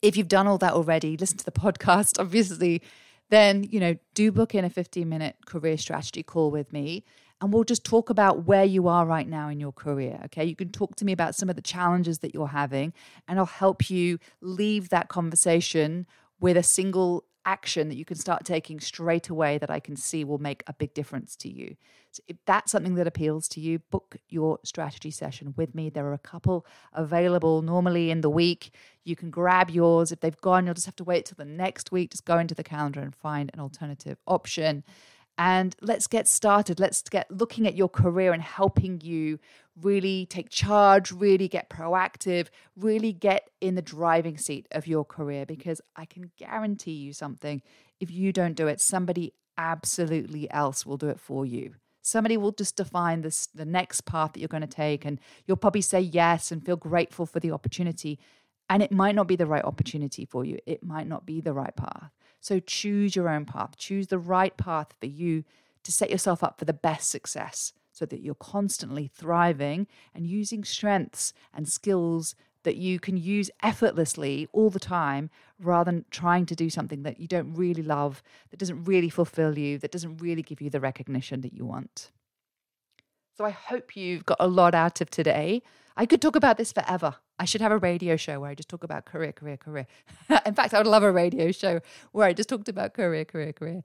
If 0.00 0.16
you've 0.16 0.28
done 0.28 0.46
all 0.46 0.58
that 0.58 0.72
already, 0.72 1.16
listen 1.16 1.38
to 1.38 1.44
the 1.44 1.52
podcast, 1.52 2.20
obviously, 2.20 2.82
then, 3.30 3.64
you 3.64 3.80
know, 3.80 3.96
do 4.14 4.30
book 4.32 4.54
in 4.54 4.64
a 4.64 4.70
15 4.70 5.08
minute 5.08 5.36
career 5.46 5.76
strategy 5.76 6.22
call 6.22 6.50
with 6.50 6.72
me 6.72 7.04
and 7.40 7.52
we'll 7.52 7.64
just 7.64 7.84
talk 7.84 8.10
about 8.10 8.46
where 8.46 8.64
you 8.64 8.88
are 8.88 9.06
right 9.06 9.28
now 9.28 9.48
in 9.48 9.60
your 9.60 9.72
career. 9.72 10.20
Okay. 10.26 10.44
You 10.44 10.56
can 10.56 10.70
talk 10.70 10.96
to 10.96 11.04
me 11.04 11.12
about 11.12 11.34
some 11.34 11.48
of 11.48 11.56
the 11.56 11.62
challenges 11.62 12.18
that 12.20 12.34
you're 12.34 12.48
having, 12.48 12.92
and 13.26 13.38
I'll 13.38 13.46
help 13.46 13.90
you 13.90 14.18
leave 14.40 14.88
that 14.88 15.08
conversation 15.08 16.06
with 16.40 16.56
a 16.56 16.62
single 16.62 17.24
action 17.48 17.88
that 17.88 17.96
you 17.96 18.04
can 18.04 18.16
start 18.16 18.44
taking 18.44 18.78
straight 18.78 19.30
away 19.30 19.56
that 19.56 19.70
I 19.70 19.80
can 19.80 19.96
see 19.96 20.22
will 20.22 20.38
make 20.38 20.62
a 20.66 20.74
big 20.74 20.92
difference 20.92 21.34
to 21.36 21.48
you. 21.48 21.76
So 22.10 22.22
if 22.28 22.36
that's 22.44 22.70
something 22.70 22.94
that 22.96 23.06
appeals 23.06 23.48
to 23.48 23.60
you, 23.60 23.78
book 23.78 24.16
your 24.28 24.58
strategy 24.64 25.10
session 25.10 25.54
with 25.56 25.74
me. 25.74 25.88
There 25.88 26.06
are 26.06 26.12
a 26.12 26.18
couple 26.18 26.66
available 26.92 27.62
normally 27.62 28.10
in 28.10 28.20
the 28.20 28.28
week. 28.28 28.74
You 29.02 29.16
can 29.16 29.30
grab 29.30 29.70
yours. 29.70 30.12
If 30.12 30.20
they've 30.20 30.40
gone, 30.42 30.66
you'll 30.66 30.74
just 30.74 30.86
have 30.86 30.96
to 30.96 31.04
wait 31.04 31.24
till 31.24 31.36
the 31.38 31.50
next 31.50 31.90
week. 31.90 32.10
Just 32.10 32.26
go 32.26 32.38
into 32.38 32.54
the 32.54 32.62
calendar 32.62 33.00
and 33.00 33.14
find 33.14 33.50
an 33.54 33.60
alternative 33.60 34.18
option 34.26 34.84
and 35.38 35.76
let's 35.80 36.08
get 36.08 36.26
started. 36.26 36.80
Let's 36.80 37.00
get 37.02 37.30
looking 37.30 37.66
at 37.66 37.76
your 37.76 37.88
career 37.88 38.32
and 38.32 38.42
helping 38.42 39.00
you 39.00 39.38
really 39.80 40.26
take 40.26 40.50
charge, 40.50 41.12
really 41.12 41.46
get 41.46 41.70
proactive, 41.70 42.48
really 42.76 43.12
get 43.12 43.48
in 43.60 43.76
the 43.76 43.82
driving 43.82 44.36
seat 44.36 44.66
of 44.72 44.88
your 44.88 45.04
career 45.04 45.46
because 45.46 45.80
I 45.94 46.04
can 46.04 46.32
guarantee 46.36 46.92
you 46.92 47.12
something. 47.12 47.62
If 48.00 48.10
you 48.10 48.32
don't 48.32 48.54
do 48.54 48.66
it, 48.66 48.80
somebody 48.80 49.32
absolutely 49.56 50.50
else 50.50 50.84
will 50.84 50.96
do 50.96 51.08
it 51.08 51.20
for 51.20 51.46
you. 51.46 51.74
Somebody 52.02 52.36
will 52.36 52.52
just 52.52 52.74
define 52.76 53.20
this 53.20 53.46
the 53.54 53.64
next 53.64 54.02
path 54.02 54.32
that 54.32 54.40
you're 54.40 54.48
going 54.48 54.62
to 54.62 54.66
take 54.66 55.04
and 55.04 55.20
you'll 55.46 55.56
probably 55.56 55.82
say 55.82 56.00
yes 56.00 56.50
and 56.50 56.64
feel 56.64 56.76
grateful 56.76 57.26
for 57.26 57.38
the 57.38 57.52
opportunity 57.52 58.18
and 58.70 58.82
it 58.82 58.92
might 58.92 59.14
not 59.14 59.28
be 59.28 59.36
the 59.36 59.46
right 59.46 59.64
opportunity 59.64 60.24
for 60.24 60.44
you. 60.44 60.58
It 60.66 60.84
might 60.84 61.06
not 61.06 61.24
be 61.24 61.40
the 61.40 61.52
right 61.52 61.74
path. 61.74 62.10
So 62.40 62.60
choose 62.60 63.16
your 63.16 63.28
own 63.28 63.44
path, 63.44 63.76
choose 63.76 64.08
the 64.08 64.18
right 64.18 64.56
path 64.56 64.88
for 65.00 65.06
you 65.06 65.44
to 65.82 65.92
set 65.92 66.10
yourself 66.10 66.42
up 66.42 66.58
for 66.58 66.64
the 66.64 66.72
best 66.72 67.10
success 67.10 67.72
so 67.92 68.06
that 68.06 68.20
you're 68.20 68.34
constantly 68.34 69.10
thriving 69.12 69.86
and 70.14 70.26
using 70.26 70.64
strengths 70.64 71.32
and 71.52 71.68
skills 71.68 72.34
that 72.62 72.76
you 72.76 73.00
can 73.00 73.16
use 73.16 73.50
effortlessly 73.62 74.48
all 74.52 74.70
the 74.70 74.78
time 74.78 75.30
rather 75.60 75.90
than 75.90 76.04
trying 76.10 76.44
to 76.46 76.54
do 76.54 76.68
something 76.68 77.02
that 77.02 77.18
you 77.18 77.26
don't 77.26 77.54
really 77.54 77.82
love, 77.82 78.22
that 78.50 78.58
doesn't 78.58 78.84
really 78.84 79.08
fulfill 79.08 79.58
you, 79.58 79.78
that 79.78 79.92
doesn't 79.92 80.18
really 80.18 80.42
give 80.42 80.60
you 80.60 80.70
the 80.70 80.80
recognition 80.80 81.40
that 81.40 81.52
you 81.52 81.64
want. 81.64 82.10
So 83.38 83.44
I 83.44 83.50
hope 83.50 83.94
you've 83.94 84.26
got 84.26 84.38
a 84.40 84.48
lot 84.48 84.74
out 84.74 85.00
of 85.00 85.10
today. 85.10 85.62
I 85.96 86.06
could 86.06 86.20
talk 86.20 86.34
about 86.34 86.56
this 86.56 86.72
forever. 86.72 87.14
I 87.38 87.44
should 87.44 87.60
have 87.60 87.70
a 87.70 87.78
radio 87.78 88.16
show 88.16 88.40
where 88.40 88.50
I 88.50 88.56
just 88.56 88.68
talk 88.68 88.82
about 88.82 89.04
career, 89.04 89.30
career, 89.30 89.56
career. 89.56 89.86
In 90.44 90.54
fact, 90.54 90.74
I 90.74 90.78
would 90.78 90.88
love 90.88 91.04
a 91.04 91.12
radio 91.12 91.52
show 91.52 91.78
where 92.10 92.26
I 92.26 92.32
just 92.32 92.48
talked 92.48 92.68
about 92.68 92.94
career, 92.94 93.24
career, 93.24 93.52
career. 93.52 93.84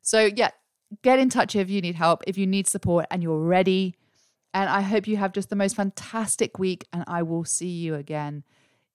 So, 0.00 0.30
yeah, 0.34 0.48
get 1.02 1.18
in 1.18 1.28
touch 1.28 1.54
if 1.54 1.68
you 1.68 1.82
need 1.82 1.94
help, 1.94 2.24
if 2.26 2.38
you 2.38 2.46
need 2.46 2.68
support 2.68 3.04
and 3.10 3.22
you're 3.22 3.38
ready. 3.38 3.96
And 4.54 4.70
I 4.70 4.80
hope 4.80 5.06
you 5.06 5.18
have 5.18 5.32
just 5.32 5.50
the 5.50 5.56
most 5.56 5.76
fantastic 5.76 6.58
week. 6.58 6.86
And 6.90 7.04
I 7.06 7.22
will 7.22 7.44
see 7.44 7.68
you 7.68 7.96
again 7.96 8.44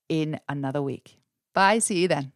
in 0.09 0.39
another 0.49 0.81
week. 0.81 1.19
Bye. 1.53 1.77
See 1.77 2.01
you 2.01 2.07
then. 2.07 2.31